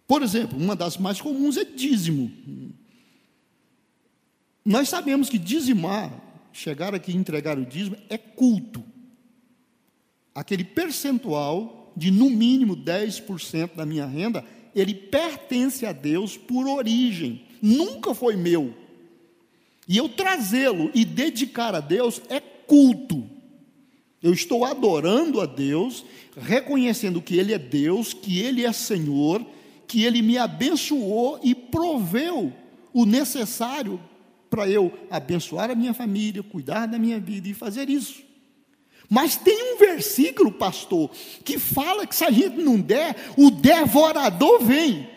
[0.04, 2.28] Por exemplo, uma das mais comuns é dízimo.
[4.68, 6.12] Nós sabemos que dizimar,
[6.52, 8.84] chegar aqui e entregar o dízimo, é culto.
[10.34, 17.46] Aquele percentual de no mínimo 10% da minha renda, ele pertence a Deus por origem,
[17.62, 18.74] nunca foi meu.
[19.88, 23.24] E eu trazê-lo e dedicar a Deus é culto.
[24.22, 26.04] Eu estou adorando a Deus,
[26.36, 29.46] reconhecendo que Ele é Deus, que Ele é Senhor,
[29.86, 32.52] que Ele me abençoou e proveu
[32.92, 33.98] o necessário
[34.50, 38.22] para eu abençoar a minha família, cuidar da minha vida e fazer isso.
[39.08, 41.10] Mas tem um versículo, pastor,
[41.44, 45.08] que fala que se a gente não der, o devorador vem.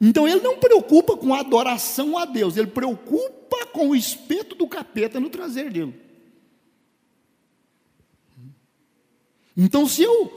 [0.00, 4.68] Então ele não preocupa com a adoração a Deus, ele preocupa com o espeto do
[4.68, 6.02] capeta no traseiro dele.
[9.56, 10.32] Então, se eu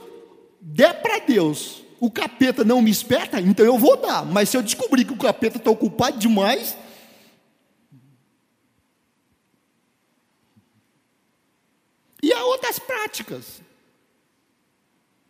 [0.60, 4.26] der para Deus, o capeta não me esperta, então eu vou dar.
[4.26, 6.76] Mas se eu descobrir que o capeta está ocupado demais,
[12.26, 13.60] E há outras práticas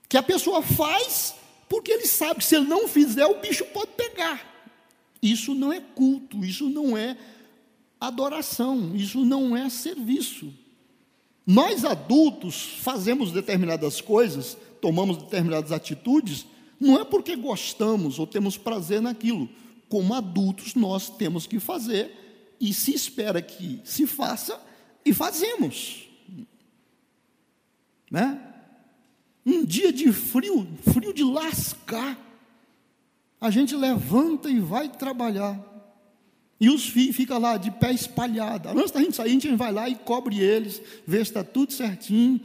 [0.08, 1.34] que a pessoa faz
[1.68, 4.54] porque ele sabe que se ele não fizer, o bicho pode pegar.
[5.20, 7.16] Isso não é culto, isso não é
[8.00, 10.54] adoração, isso não é serviço.
[11.44, 16.46] Nós adultos fazemos determinadas coisas, tomamos determinadas atitudes,
[16.78, 19.48] não é porque gostamos ou temos prazer naquilo.
[19.88, 24.60] Como adultos, nós temos que fazer e se espera que se faça
[25.04, 26.06] e fazemos.
[28.16, 28.40] Né?
[29.44, 32.18] Um dia de frio, frio de lascar,
[33.38, 35.61] a gente levanta e vai trabalhar.
[36.59, 38.70] E os filhos ficam lá de pé espalhado.
[38.70, 41.74] Antes da gente sair, a gente vai lá e cobre eles, vê se está tudo
[41.74, 42.40] certinho,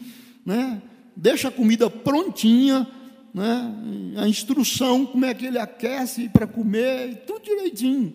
[0.45, 0.81] né?
[1.15, 2.85] deixa a comida prontinha,
[3.33, 3.73] né?
[4.17, 8.13] a instrução, como é que ele aquece para comer, tudo direitinho.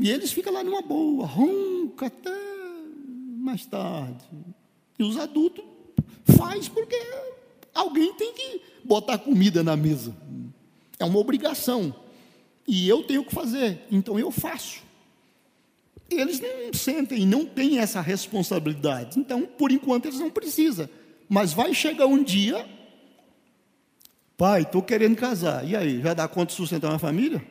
[0.00, 2.47] E eles ficam lá numa boa, ronca até
[3.48, 4.24] mais tarde.
[4.98, 5.64] E os adultos
[6.36, 6.96] faz porque
[7.74, 10.14] alguém tem que botar comida na mesa.
[10.98, 11.94] É uma obrigação.
[12.66, 14.82] E eu tenho que fazer, então eu faço.
[16.10, 19.18] Eles não sentem, não têm essa responsabilidade.
[19.18, 20.88] Então, por enquanto, eles não precisam.
[21.26, 22.66] Mas vai chegar um dia,
[24.36, 25.66] pai, estou querendo casar.
[25.66, 27.42] E aí, já dá conta de sustentar uma família?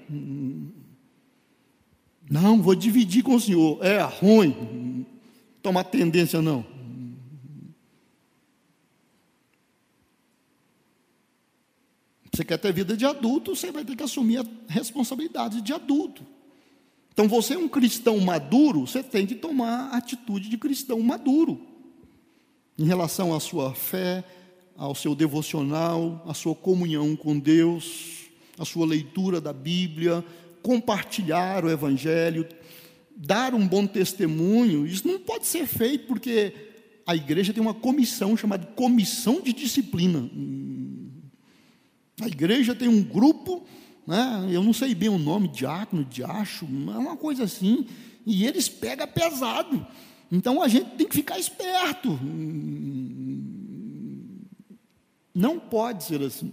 [2.30, 3.84] Não, vou dividir com o senhor.
[3.84, 4.87] É ruim
[5.68, 6.66] tomar tendência, não.
[12.32, 16.26] Você quer ter vida de adulto, você vai ter que assumir a responsabilidade de adulto.
[17.12, 21.60] Então, você é um cristão maduro, você tem que tomar a atitude de cristão maduro.
[22.80, 24.24] Em relação à sua fé,
[24.78, 30.24] ao seu devocional, à sua comunhão com Deus, à sua leitura da Bíblia,
[30.62, 32.48] compartilhar o Evangelho,
[33.18, 36.54] dar um bom testemunho, isso não pode ser feito porque
[37.06, 40.30] a igreja tem uma comissão chamada Comissão de Disciplina.
[42.22, 43.66] A igreja tem um grupo,
[44.06, 47.88] né, eu não sei bem o nome, diácono, diacho, é uma coisa assim,
[48.26, 49.86] e eles pegam pesado.
[50.32, 52.20] Então a gente tem que ficar esperto.
[55.34, 56.52] Não pode ser assim.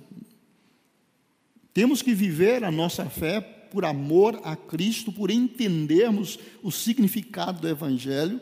[1.73, 3.41] Temos que viver a nossa fé
[3.75, 8.41] por amor a Cristo, por entendermos o significado do Evangelho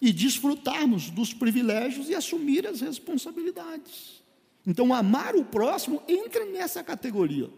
[0.00, 4.22] e desfrutarmos dos privilégios e assumir as responsabilidades.
[4.64, 7.50] Então, amar o próximo entra nessa categoria.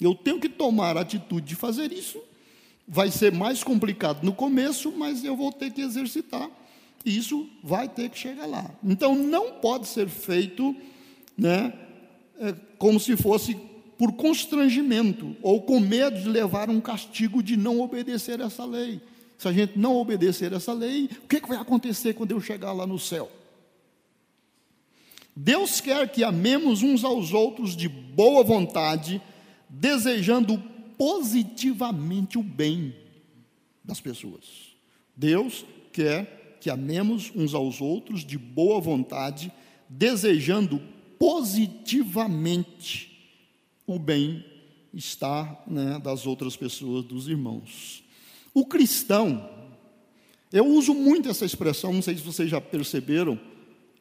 [0.00, 2.20] Eu tenho que tomar a atitude de fazer isso.
[2.88, 6.50] Vai ser mais complicado no começo, mas eu vou ter que exercitar.
[7.04, 8.68] E isso vai ter que chegar lá.
[8.82, 10.74] Então, não pode ser feito
[11.38, 11.72] né,
[12.40, 13.69] é, como se fosse
[14.00, 18.98] por constrangimento ou com medo de levar um castigo de não obedecer essa lei.
[19.36, 22.86] Se a gente não obedecer essa lei, o que, vai acontecer quando eu chegar lá
[22.86, 23.30] no céu?
[25.36, 29.20] Deus quer que amemos uns aos outros de boa vontade,
[29.68, 30.56] desejando
[30.96, 32.96] positivamente o bem
[33.84, 34.74] das pessoas.
[35.14, 39.52] Deus quer que amemos uns aos outros de boa vontade,
[39.90, 40.80] desejando
[41.18, 43.09] positivamente
[43.94, 48.02] o bem-estar né, das outras pessoas, dos irmãos.
[48.52, 49.48] O cristão,
[50.52, 53.38] eu uso muito essa expressão, não sei se vocês já perceberam,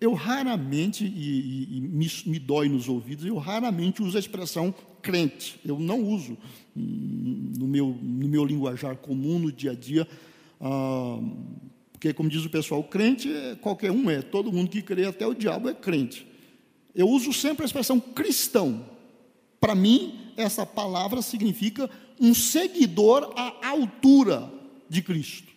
[0.01, 4.73] eu raramente, e, e, e me, me, dói nos ouvidos, eu raramente uso a expressão
[5.01, 5.59] crente.
[5.65, 6.37] Eu não uso
[6.75, 10.07] hum, no meu, no meu linguajar comum, no dia a dia.
[10.61, 11.19] Ah,
[11.91, 15.27] porque, como diz o pessoal, crente é qualquer um, é todo mundo que crê, até
[15.27, 16.25] o diabo é crente.
[16.95, 18.85] Eu uso sempre a expressão cristão.
[19.59, 21.89] Para mim, essa palavra significa
[22.19, 24.51] um seguidor à altura
[24.87, 25.49] de Cristo.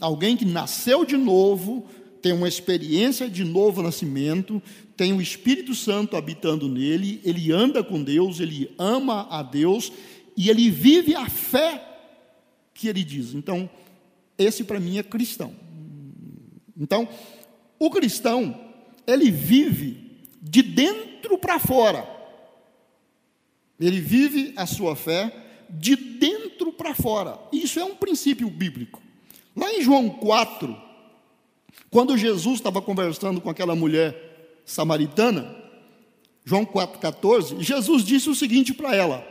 [0.00, 1.86] Alguém que nasceu de novo,
[2.22, 4.62] tem uma experiência de novo nascimento,
[4.96, 9.92] tem o Espírito Santo habitando nele, ele anda com Deus, ele ama a Deus
[10.36, 11.86] e ele vive a fé
[12.74, 13.34] que ele diz.
[13.34, 13.68] Então,
[14.38, 15.54] esse para mim é cristão.
[16.76, 17.08] Então,
[17.78, 18.58] o cristão,
[19.06, 22.19] ele vive de dentro para fora.
[23.80, 25.32] Ele vive a sua fé
[25.70, 27.38] de dentro para fora.
[27.52, 29.00] Isso é um princípio bíblico.
[29.56, 30.76] Lá em João 4,
[31.90, 35.56] quando Jesus estava conversando com aquela mulher samaritana,
[36.44, 39.26] João 4,14, Jesus disse o seguinte para ela: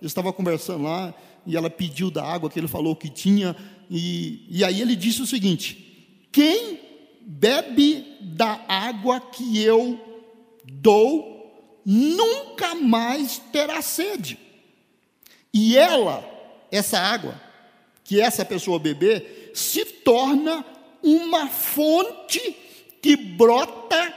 [0.00, 1.14] ele estava conversando lá
[1.46, 3.56] e ela pediu da água que ele falou que tinha,
[3.90, 6.78] e, e aí ele disse o seguinte: Quem
[7.20, 9.98] bebe da água que eu
[10.64, 11.33] dou,
[11.84, 14.38] nunca mais terá sede.
[15.52, 16.24] E ela,
[16.70, 17.40] essa água,
[18.02, 20.64] que essa pessoa beber, se torna
[21.02, 22.56] uma fonte
[23.00, 24.14] que brota,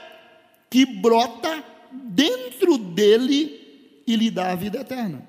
[0.70, 5.28] que brota dentro dele e lhe dá a vida eterna.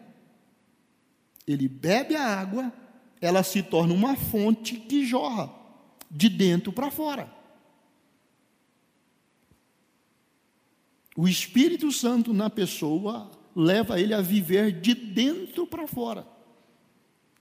[1.46, 2.72] Ele bebe a água,
[3.20, 5.52] ela se torna uma fonte que jorra
[6.10, 7.37] de dentro para fora.
[11.18, 16.24] O Espírito Santo na pessoa leva ele a viver de dentro para fora.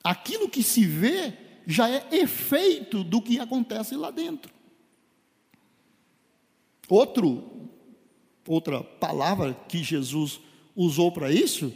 [0.03, 1.31] Aquilo que se vê
[1.67, 4.51] já é efeito do que acontece lá dentro.
[6.89, 7.69] Outro,
[8.47, 10.39] outra palavra que Jesus
[10.75, 11.71] usou para isso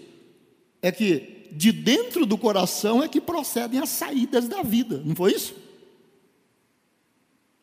[0.82, 5.34] é que de dentro do coração é que procedem as saídas da vida, não foi
[5.34, 5.54] isso?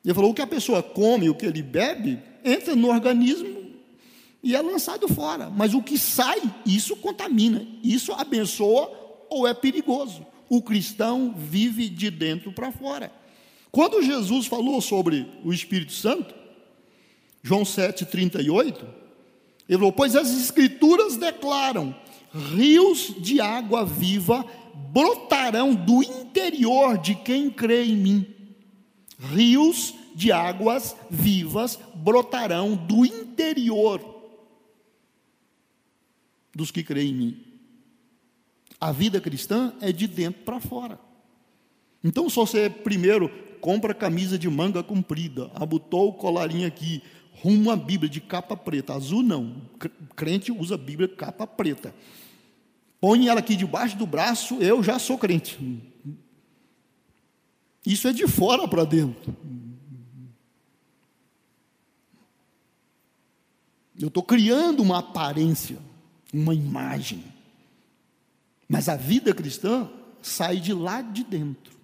[0.05, 3.67] Ele falou: o que a pessoa come, o que ele bebe, entra no organismo
[4.43, 8.91] e é lançado fora, mas o que sai, isso contamina, isso abençoa
[9.28, 13.12] ou é perigoso o cristão vive de dentro para fora.
[13.70, 16.34] Quando Jesus falou sobre o Espírito Santo,
[17.43, 18.84] João 7,38,
[19.68, 21.95] ele falou: Pois as Escrituras declaram:
[22.55, 24.45] rios de água viva
[24.91, 28.26] brotarão do interior de quem crê em mim.
[29.18, 34.17] Rios de águas vivas brotarão do interior
[36.59, 37.44] dos que creem em mim.
[38.80, 40.98] A vida cristã é de dentro para fora.
[42.02, 43.30] Então, se você primeiro
[43.61, 47.00] compra camisa de manga comprida, abotou o colarinho aqui,
[47.32, 49.62] rumo a Bíblia de capa preta, azul não,
[50.16, 51.94] crente usa Bíblia capa preta.
[53.00, 55.56] Põe ela aqui debaixo do braço, eu já sou crente.
[57.86, 59.36] Isso é de fora para dentro.
[63.96, 65.78] Eu estou criando uma aparência,
[66.33, 67.24] uma imagem.
[68.68, 71.76] Mas a vida cristã sai de lá de dentro.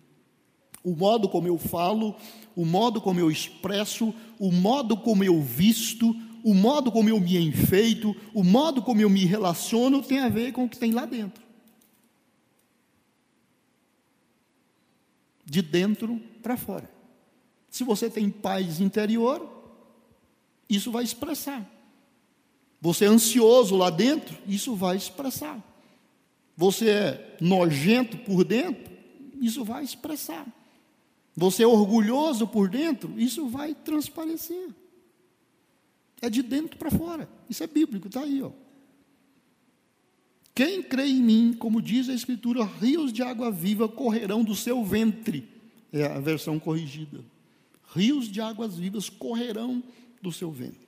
[0.83, 2.15] O modo como eu falo,
[2.55, 6.15] o modo como eu expresso, o modo como eu visto,
[6.45, 10.53] o modo como eu me enfeito, o modo como eu me relaciono tem a ver
[10.53, 11.43] com o que tem lá dentro.
[15.43, 16.91] De dentro para fora.
[17.71, 19.51] Se você tem paz interior,
[20.69, 21.74] isso vai expressar.
[22.85, 25.61] Você é ansioso lá dentro, isso vai expressar
[26.57, 28.93] você é nojento por dentro,
[29.41, 30.47] isso vai expressar.
[31.37, 34.71] Você é orgulhoso por dentro, isso vai transparecer.
[36.23, 37.29] É de dentro para fora.
[37.51, 38.41] Isso é bíblico, está aí.
[38.41, 38.53] Ó.
[40.55, 44.85] Quem crê em mim, como diz a Escritura, rios de água viva correrão do seu
[44.85, 45.49] ventre.
[45.93, 47.25] É a versão corrigida.
[47.93, 49.83] Rios de águas vivas correrão
[50.23, 50.84] do seu ventre.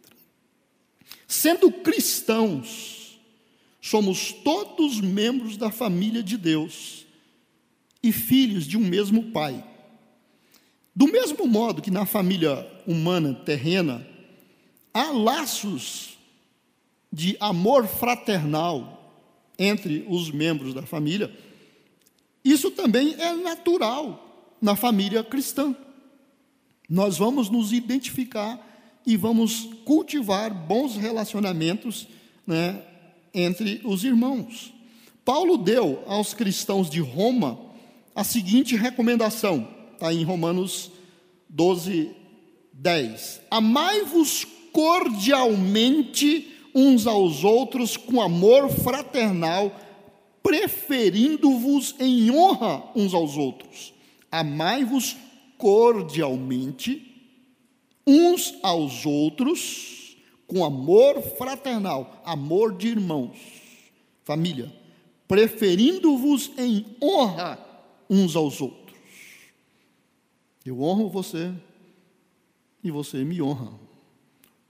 [1.26, 2.96] Sendo cristãos,
[3.86, 7.06] Somos todos membros da família de Deus
[8.02, 9.64] e filhos de um mesmo Pai.
[10.92, 14.04] Do mesmo modo que na família humana terrena
[14.92, 16.18] há laços
[17.12, 19.14] de amor fraternal
[19.56, 21.32] entre os membros da família,
[22.44, 25.76] isso também é natural na família cristã.
[26.88, 28.75] Nós vamos nos identificar
[29.06, 32.08] e vamos cultivar bons relacionamentos
[32.46, 32.82] né,
[33.32, 34.74] entre os irmãos.
[35.24, 37.58] Paulo deu aos cristãos de Roma
[38.14, 40.90] a seguinte recomendação, está em Romanos
[41.48, 42.10] 12,
[42.72, 49.74] 10: Amai-vos cordialmente uns aos outros com amor fraternal,
[50.42, 53.94] preferindo-vos em honra uns aos outros.
[54.30, 55.16] Amai-vos
[55.56, 57.05] cordialmente
[58.06, 63.36] uns aos outros com amor fraternal, amor de irmãos,
[64.22, 64.72] família,
[65.26, 67.58] preferindo-vos em honra
[68.08, 68.96] uns aos outros.
[70.64, 71.52] Eu honro você
[72.82, 73.72] e você me honra.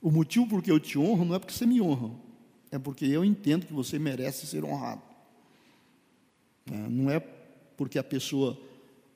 [0.01, 2.11] O motivo por que eu te honro não é porque você me honra,
[2.71, 5.01] é porque eu entendo que você merece ser honrado.
[6.71, 8.59] É, não é porque a pessoa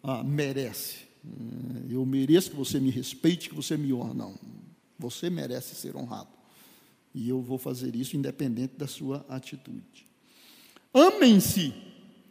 [0.03, 1.10] ah, merece.
[1.25, 4.13] É, eu mereço que você me respeite, que você me honra.
[4.13, 4.35] Não.
[4.97, 6.29] Você merece ser honrado.
[7.13, 10.05] E eu vou fazer isso independente da sua atitude.
[10.93, 11.73] Amem-se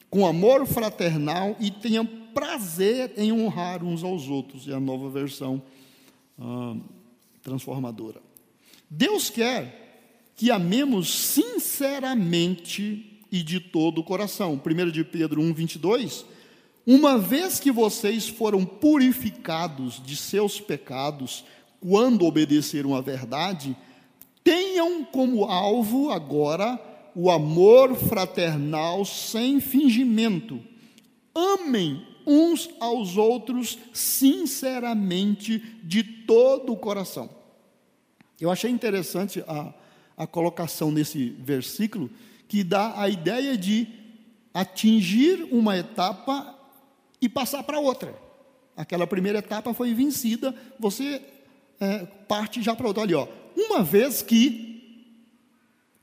[0.09, 4.67] com amor fraternal e tenham prazer em honrar uns aos outros.
[4.69, 5.63] É a nova versão
[6.39, 6.77] ah,
[7.43, 8.21] transformadora.
[8.89, 9.79] Deus quer
[10.35, 14.61] que amemos sinceramente e de todo o coração.
[14.65, 16.25] 1 de Pedro 1, 22.
[16.93, 21.45] Uma vez que vocês foram purificados de seus pecados,
[21.79, 23.77] quando obedeceram à verdade,
[24.43, 26.81] tenham como alvo agora
[27.15, 30.61] o amor fraternal sem fingimento.
[31.33, 37.31] Amem uns aos outros sinceramente, de todo o coração.
[38.41, 39.73] Eu achei interessante a,
[40.17, 42.11] a colocação nesse versículo,
[42.49, 43.87] que dá a ideia de
[44.53, 46.59] atingir uma etapa
[47.21, 48.15] e passar para outra.
[48.77, 51.23] Aquela primeira etapa foi vencida, você
[51.81, 53.03] é, parte já para outra.
[53.03, 54.71] Olha, ó, uma vez que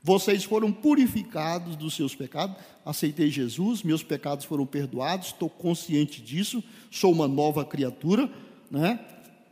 [0.02, 6.62] vocês foram purificados dos seus pecados, aceitei Jesus, meus pecados foram perdoados, estou consciente disso,
[6.90, 8.30] sou uma nova criatura,
[8.70, 9.00] né?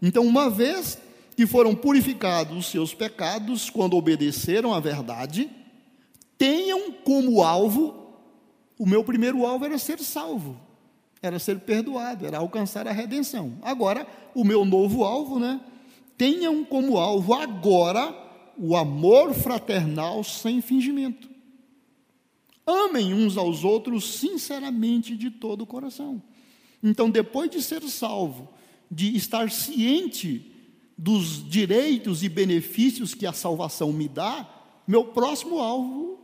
[0.01, 0.99] Então, uma vez
[1.37, 5.51] que foram purificados os seus pecados quando obedeceram à verdade,
[6.39, 7.95] tenham como alvo,
[8.79, 10.59] o meu primeiro alvo era ser salvo,
[11.27, 13.59] era ser perdoado, era alcançar a redenção.
[13.63, 15.61] Agora, o meu novo alvo, né?
[16.17, 18.15] Tenham como alvo agora
[18.57, 21.29] o amor fraternal sem fingimento.
[22.67, 26.23] Amem uns aos outros sinceramente de todo o coração.
[26.83, 28.49] Então, depois de ser salvo,
[28.91, 30.53] de estar ciente
[30.97, 34.49] dos direitos e benefícios que a salvação me dá,
[34.87, 36.19] meu próximo alvo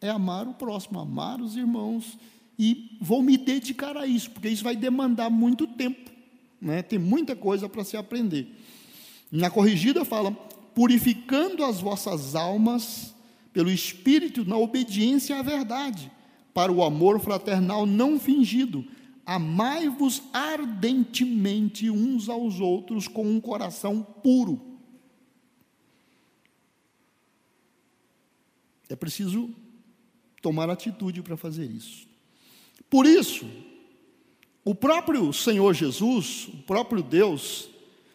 [0.00, 2.18] é amar o próximo, amar os irmãos,
[2.58, 6.10] e vou me dedicar a isso, porque isso vai demandar muito tempo,
[6.60, 6.82] né?
[6.82, 8.46] tem muita coisa para se aprender.
[9.30, 10.32] Na corrigida fala:
[10.74, 13.14] purificando as vossas almas
[13.52, 16.10] pelo Espírito na obediência à verdade,
[16.52, 18.84] para o amor fraternal não fingido,
[19.26, 24.60] Amai-vos ardentemente uns aos outros com um coração puro.
[28.88, 29.48] É preciso
[30.42, 32.06] tomar atitude para fazer isso.
[32.88, 33.46] Por isso,
[34.64, 37.68] o próprio Senhor Jesus, o próprio Deus,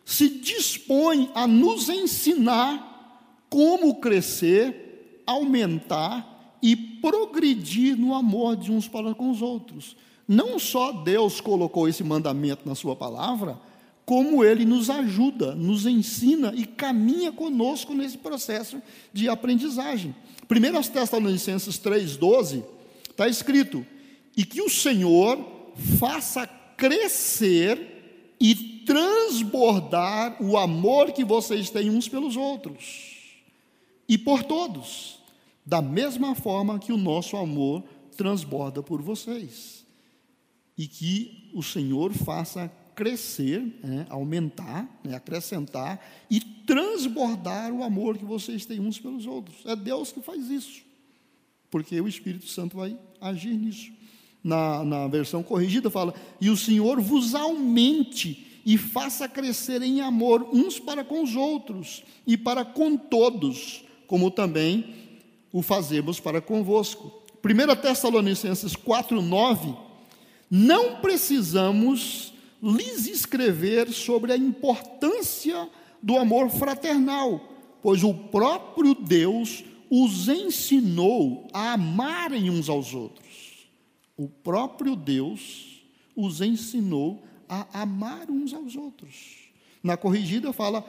[0.03, 9.13] se dispõe a nos ensinar como crescer, aumentar e progredir no amor de uns para
[9.13, 9.95] com os outros.
[10.27, 13.59] Não só Deus colocou esse mandamento na Sua palavra,
[14.05, 18.81] como Ele nos ajuda, nos ensina e caminha conosco nesse processo
[19.13, 20.15] de aprendizagem.
[20.49, 22.63] 1 Tessalonicenses 3,12
[23.09, 23.85] está escrito:
[24.35, 25.37] E que o Senhor
[25.99, 28.55] faça crescer e
[28.85, 33.19] transbordar o amor que vocês têm uns pelos outros
[34.09, 35.19] e por todos,
[35.63, 37.83] da mesma forma que o nosso amor
[38.17, 39.85] transborda por vocês
[40.75, 48.25] e que o Senhor faça crescer, né, aumentar, né, acrescentar e transbordar o amor que
[48.25, 49.63] vocês têm uns pelos outros.
[49.65, 50.81] É Deus que faz isso,
[51.69, 53.91] porque o Espírito Santo vai agir nisso.
[54.43, 60.47] Na, na versão corrigida fala: E o Senhor vos aumente e faça crescer em amor
[60.53, 64.93] uns para com os outros e para com todos, como também
[65.51, 67.23] o fazemos para convosco.
[67.43, 69.89] 1 Tessalonicenses 4, 9
[70.49, 75.69] não precisamos lhes escrever sobre a importância
[76.01, 77.39] do amor fraternal,
[77.83, 83.28] pois o próprio Deus os ensinou a amarem uns aos outros.
[84.19, 85.81] O próprio Deus
[86.13, 89.15] os ensinou a amar uns aos outros.
[89.81, 90.85] Na corrigida fala: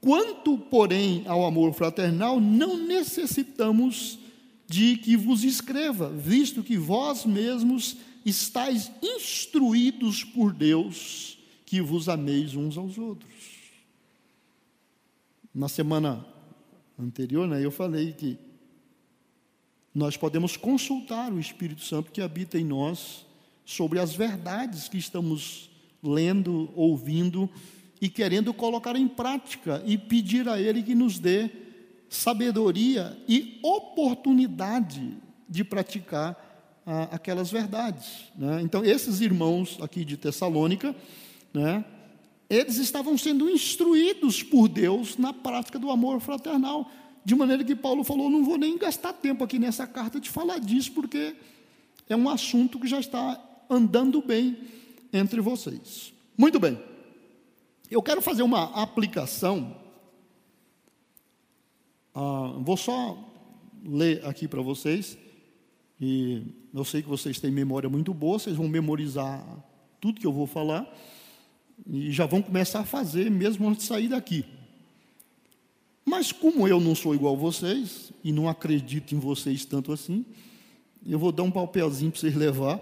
[0.00, 4.20] quanto, porém, ao amor fraternal, não necessitamos
[4.68, 11.36] de que vos escreva, visto que vós mesmos estáis instruídos por Deus
[11.66, 13.34] que vos ameis uns aos outros.
[15.52, 16.24] Na semana
[16.96, 18.38] anterior, né, eu falei que
[19.94, 23.24] nós podemos consultar o Espírito Santo que habita em nós
[23.64, 25.70] sobre as verdades que estamos
[26.02, 27.48] lendo, ouvindo
[28.00, 31.48] e querendo colocar em prática e pedir a Ele que nos dê
[32.08, 35.16] sabedoria e oportunidade
[35.48, 38.24] de praticar ah, aquelas verdades.
[38.36, 38.60] Né?
[38.62, 40.94] Então, esses irmãos aqui de Tessalônica,
[41.52, 41.84] né,
[42.48, 46.90] eles estavam sendo instruídos por Deus na prática do amor fraternal.
[47.24, 50.58] De maneira que Paulo falou: não vou nem gastar tempo aqui nessa carta de falar
[50.58, 51.34] disso, porque
[52.08, 54.58] é um assunto que já está andando bem
[55.12, 56.12] entre vocês.
[56.36, 56.78] Muito bem.
[57.90, 59.76] Eu quero fazer uma aplicação.
[62.14, 63.18] Ah, vou só
[63.84, 65.16] ler aqui para vocês.
[66.00, 66.42] E
[66.74, 69.42] eu sei que vocês têm memória muito boa, vocês vão memorizar
[70.00, 70.92] tudo que eu vou falar
[71.86, 74.44] e já vão começar a fazer mesmo antes de sair daqui.
[76.04, 80.24] Mas como eu não sou igual a vocês e não acredito em vocês tanto assim,
[81.06, 82.80] eu vou dar um papelzinho para vocês levar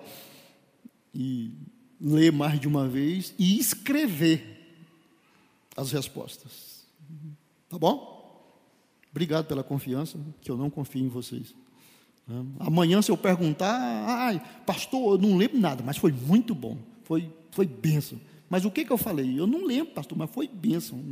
[1.15, 1.53] e
[2.01, 4.77] ler mais de uma vez e escrever
[5.77, 6.85] as respostas.
[7.69, 8.13] Tá bom?
[9.11, 11.55] Obrigado pela confiança, que eu não confio em vocês.
[12.59, 17.31] Amanhã, se eu perguntar, ai, pastor, eu não lembro nada, mas foi muito bom, foi,
[17.51, 18.19] foi bênção.
[18.49, 19.39] Mas o que, que eu falei?
[19.39, 21.03] Eu não lembro, pastor, mas foi bênção.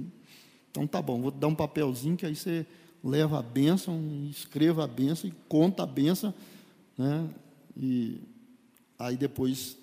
[0.71, 2.67] Então tá bom, vou dar um papelzinho que aí você
[3.03, 6.33] leva a bênção, escreva a bênção e conta a bênção,
[6.97, 7.29] né?
[7.77, 8.21] E
[8.99, 9.77] aí depois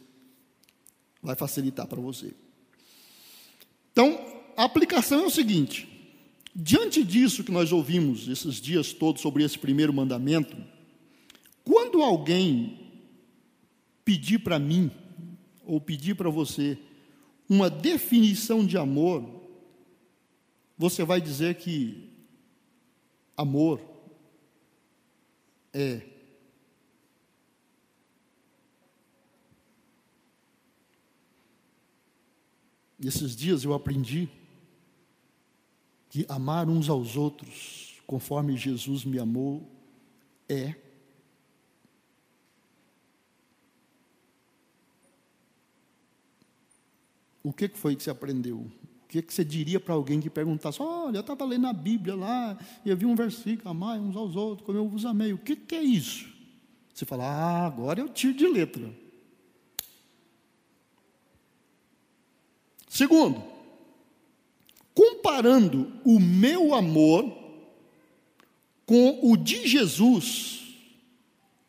[1.22, 2.34] vai facilitar para você.
[3.92, 4.20] Então,
[4.56, 5.88] a aplicação é o seguinte:
[6.56, 10.56] diante disso que nós ouvimos esses dias todos sobre esse primeiro mandamento,
[11.64, 12.80] quando alguém
[14.06, 14.90] pedir para mim,
[15.66, 16.78] ou pedir para você,
[17.50, 19.37] uma definição de amor,
[20.78, 22.14] você vai dizer que
[23.36, 23.82] amor
[25.74, 26.18] é
[33.00, 34.28] Esses dias eu aprendi
[36.10, 39.70] que amar uns aos outros, conforme Jesus me amou,
[40.50, 40.76] é
[47.44, 48.70] O que foi que você aprendeu?
[49.08, 52.58] O que você diria para alguém que perguntasse: Olha, eu estava lendo a Bíblia lá,
[52.84, 55.32] e eu vi um versículo, amai uns aos outros, como eu vos amei.
[55.32, 56.28] O que, que é isso?
[56.94, 58.94] Você fala: Ah, agora eu tiro de letra.
[62.90, 63.42] Segundo,
[64.94, 67.32] comparando o meu amor
[68.86, 70.76] com o de Jesus,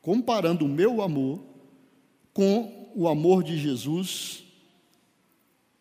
[0.01, 1.41] comparando o meu amor
[2.33, 4.45] com o amor de Jesus,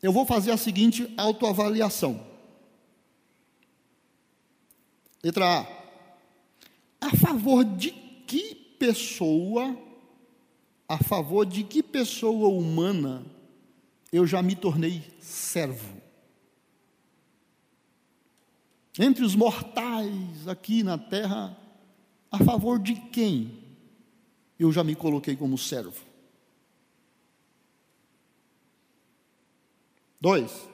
[0.01, 2.25] eu vou fazer a seguinte autoavaliação.
[5.23, 7.07] Letra A.
[7.07, 9.77] A favor de que pessoa,
[10.87, 13.25] a favor de que pessoa humana
[14.11, 15.97] eu já me tornei servo?
[18.99, 21.55] Entre os mortais aqui na terra,
[22.31, 23.63] a favor de quem
[24.59, 26.03] eu já me coloquei como servo?
[30.19, 30.67] Dois,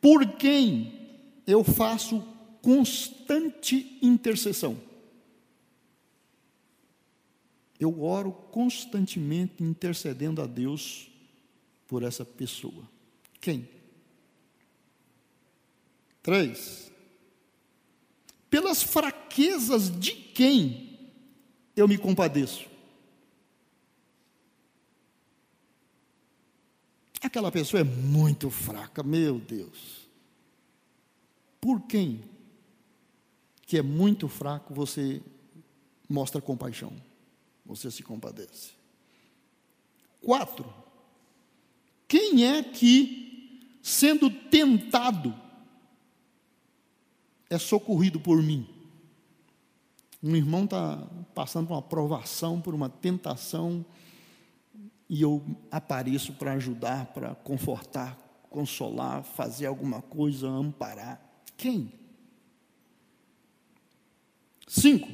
[0.00, 0.92] por quem
[1.46, 2.22] eu faço
[2.60, 4.80] constante intercessão?
[7.80, 11.10] Eu oro constantemente intercedendo a Deus
[11.86, 12.88] por essa pessoa.
[13.40, 13.68] Quem?
[16.22, 16.90] Três,
[18.48, 21.12] pelas fraquezas de quem
[21.76, 22.73] eu me compadeço?
[27.24, 30.06] Aquela pessoa é muito fraca, meu Deus.
[31.58, 32.22] Por quem
[33.62, 35.22] que é muito fraco você
[36.06, 36.92] mostra compaixão?
[37.64, 38.72] Você se compadece.
[40.20, 40.70] Quatro.
[42.06, 45.34] Quem é que, sendo tentado,
[47.48, 48.68] é socorrido por mim?
[50.22, 50.98] Um irmão está
[51.34, 53.82] passando por uma provação, por uma tentação
[55.14, 55.40] e eu
[55.70, 58.18] apareço para ajudar, para confortar,
[58.50, 61.24] consolar, fazer alguma coisa, amparar.
[61.56, 61.92] Quem?
[64.66, 65.08] Cinco.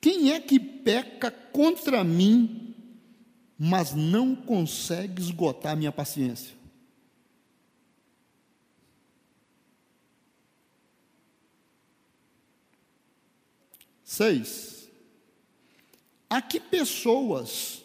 [0.00, 2.76] Quem é que peca contra mim,
[3.58, 6.54] mas não consegue esgotar minha paciência?
[14.04, 14.88] Seis.
[16.30, 17.84] A que pessoas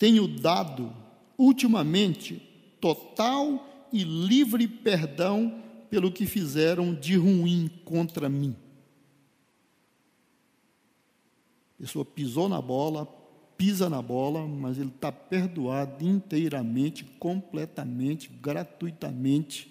[0.00, 0.90] tenho dado
[1.36, 2.36] ultimamente
[2.80, 8.56] total e livre perdão pelo que fizeram de ruim contra mim.
[11.74, 13.04] A pessoa pisou na bola,
[13.58, 19.70] pisa na bola, mas ele está perdoado inteiramente, completamente, gratuitamente,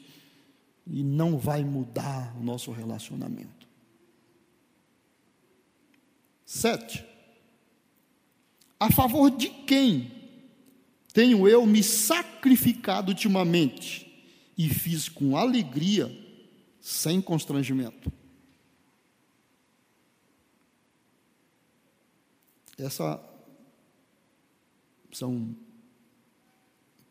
[0.86, 3.68] e não vai mudar o nosso relacionamento.
[6.46, 7.04] Sete.
[8.80, 10.19] A favor de quem
[11.14, 14.06] tenho eu me sacrificado ultimamente
[14.58, 16.12] e fiz com alegria,
[16.80, 18.12] sem constrangimento?
[22.78, 23.22] Essa
[25.12, 25.56] são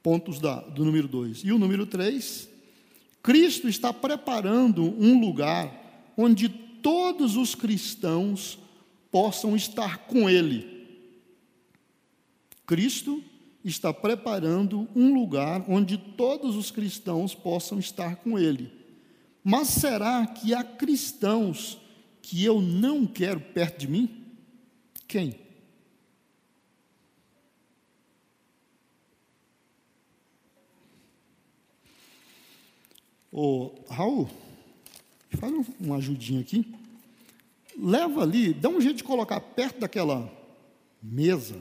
[0.02, 1.40] pontos da, do número 2.
[1.44, 2.48] E o número 3,
[3.22, 8.58] Cristo está preparando um lugar onde todos os cristãos
[9.10, 10.78] possam estar com Ele.
[12.66, 13.22] Cristo
[13.64, 18.72] está preparando um lugar onde todos os cristãos possam estar com Ele.
[19.42, 21.78] Mas será que há cristãos
[22.22, 24.24] que eu não quero perto de mim?
[25.06, 25.34] Quem?
[33.32, 34.28] Ô, Raul,
[35.30, 36.74] faz um, uma ajudinha aqui.
[37.78, 40.30] Leva ali, dá um jeito de colocar perto daquela
[41.02, 41.56] mesa,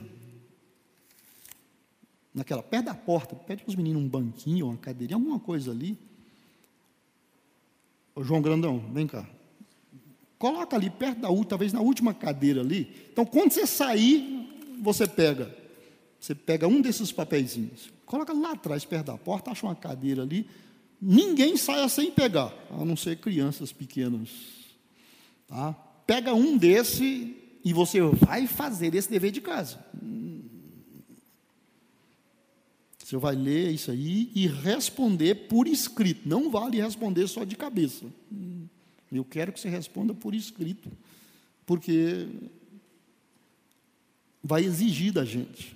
[2.38, 5.98] naquela, perto da porta, pede para os meninos um banquinho, uma cadeirinha, alguma coisa ali.
[8.14, 9.28] Ô, João Grandão, vem cá.
[10.38, 13.08] Coloca ali perto da última, talvez na última cadeira ali.
[13.12, 14.48] Então, quando você sair,
[14.80, 15.54] você pega.
[16.20, 17.90] Você pega um desses papeizinhos.
[18.06, 20.48] Coloca lá atrás, perto da porta, acha uma cadeira ali
[21.00, 24.28] Ninguém saia sem pegar, a não ser crianças pequenas.
[25.46, 25.72] Tá?
[26.06, 29.78] Pega um desse e você vai fazer esse dever de casa.
[33.08, 36.28] Você vai ler isso aí e responder por escrito.
[36.28, 38.04] Não vale responder só de cabeça.
[39.10, 40.90] Eu quero que você responda por escrito,
[41.64, 42.28] porque
[44.44, 45.74] vai exigir da gente.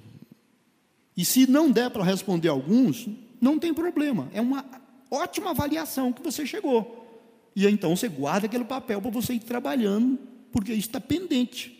[1.17, 3.09] E se não der para responder alguns,
[3.41, 4.29] não tem problema.
[4.35, 4.63] É uma
[5.11, 7.51] ótima avaliação que você chegou.
[7.57, 10.19] E então você guarda aquele papel para você ir trabalhando,
[10.53, 11.75] porque isso está pendente.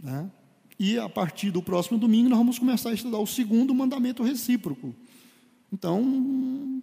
[0.00, 0.30] Né?
[0.80, 4.94] E a partir do próximo domingo nós vamos começar a estudar o segundo mandamento recíproco.
[5.70, 6.80] Então,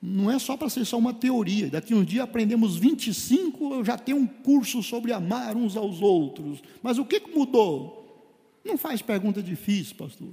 [0.00, 1.68] não é só para ser só uma teoria.
[1.68, 6.62] Daqui um dia aprendemos 25, eu já tenho um curso sobre amar uns aos outros.
[6.80, 8.30] Mas o que mudou?
[8.64, 10.28] Não faz pergunta difícil, pastor.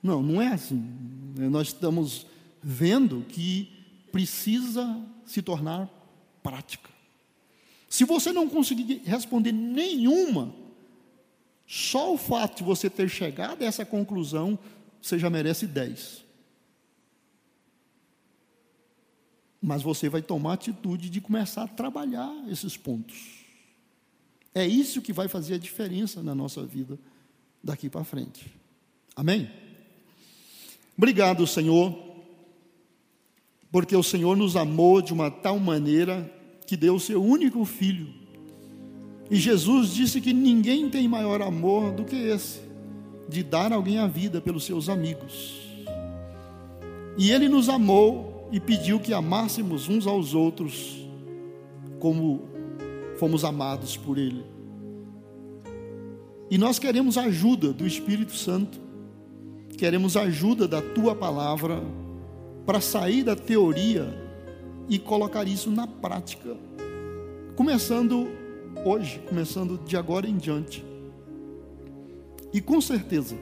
[0.00, 0.80] Não, não é assim.
[1.50, 2.24] Nós estamos
[2.62, 3.68] vendo que
[4.12, 5.90] precisa se tornar
[6.40, 6.88] prática.
[7.88, 10.54] Se você não conseguir responder nenhuma,
[11.66, 14.58] só o fato de você ter chegado a essa conclusão,
[15.00, 16.24] você já merece dez.
[19.60, 23.44] Mas você vai tomar a atitude de começar a trabalhar esses pontos.
[24.54, 26.98] É isso que vai fazer a diferença na nossa vida
[27.62, 28.54] daqui para frente.
[29.14, 29.50] Amém?
[30.96, 32.06] Obrigado, Senhor
[33.76, 36.32] porque o Senhor nos amou de uma tal maneira
[36.66, 38.10] que deu o seu único filho.
[39.30, 42.60] E Jesus disse que ninguém tem maior amor do que esse,
[43.28, 45.54] de dar alguém a vida pelos seus amigos.
[47.18, 50.96] E ele nos amou e pediu que amássemos uns aos outros
[51.98, 52.42] como
[53.18, 54.44] fomos amados por ele.
[56.48, 58.78] E nós queremos a ajuda do Espírito Santo,
[59.76, 61.82] queremos a ajuda da tua palavra
[62.64, 64.14] para sair da teoria
[64.88, 66.56] e colocar isso na prática.
[67.56, 68.28] Começando
[68.84, 70.84] hoje, começando de agora em diante.
[72.52, 73.36] E com certeza,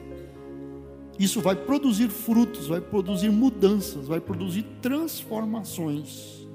[1.17, 6.45] isso vai produzir frutos, vai produzir mudanças, vai produzir transformações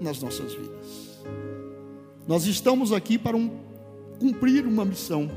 [0.00, 1.20] nas nossas vidas.
[2.26, 3.50] Nós estamos aqui para um,
[4.18, 5.30] cumprir uma missão.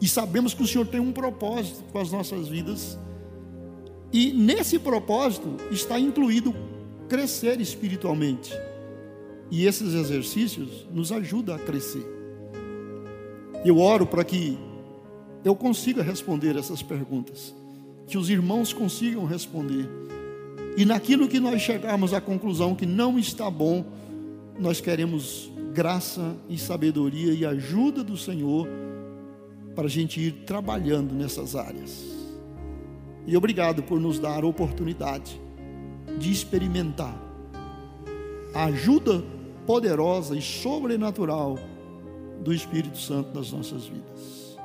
[0.00, 2.98] E sabemos que o Senhor tem um propósito com as nossas vidas
[4.12, 6.54] e nesse propósito está incluído
[7.08, 8.52] crescer espiritualmente.
[9.50, 12.04] E esses exercícios nos ajudam a crescer.
[13.64, 14.58] Eu oro para que
[15.44, 17.54] eu consiga responder essas perguntas,
[18.06, 19.88] que os irmãos consigam responder.
[20.76, 23.84] E naquilo que nós chegarmos à conclusão que não está bom,
[24.58, 28.68] nós queremos graça e sabedoria e ajuda do Senhor
[29.74, 32.04] para a gente ir trabalhando nessas áreas.
[33.26, 35.40] E obrigado por nos dar a oportunidade
[36.18, 37.28] de experimentar
[38.54, 39.22] a ajuda
[39.68, 41.58] poderosa e sobrenatural
[42.40, 44.56] do Espírito Santo nas nossas vidas.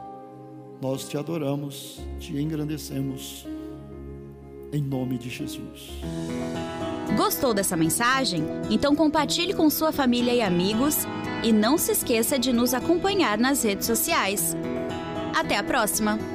[0.81, 3.45] Nós te adoramos, te engrandecemos
[4.71, 5.89] em nome de Jesus.
[7.17, 8.45] Gostou dessa mensagem?
[8.69, 10.99] Então compartilhe com sua família e amigos
[11.43, 14.55] e não se esqueça de nos acompanhar nas redes sociais.
[15.35, 16.32] Até a próxima!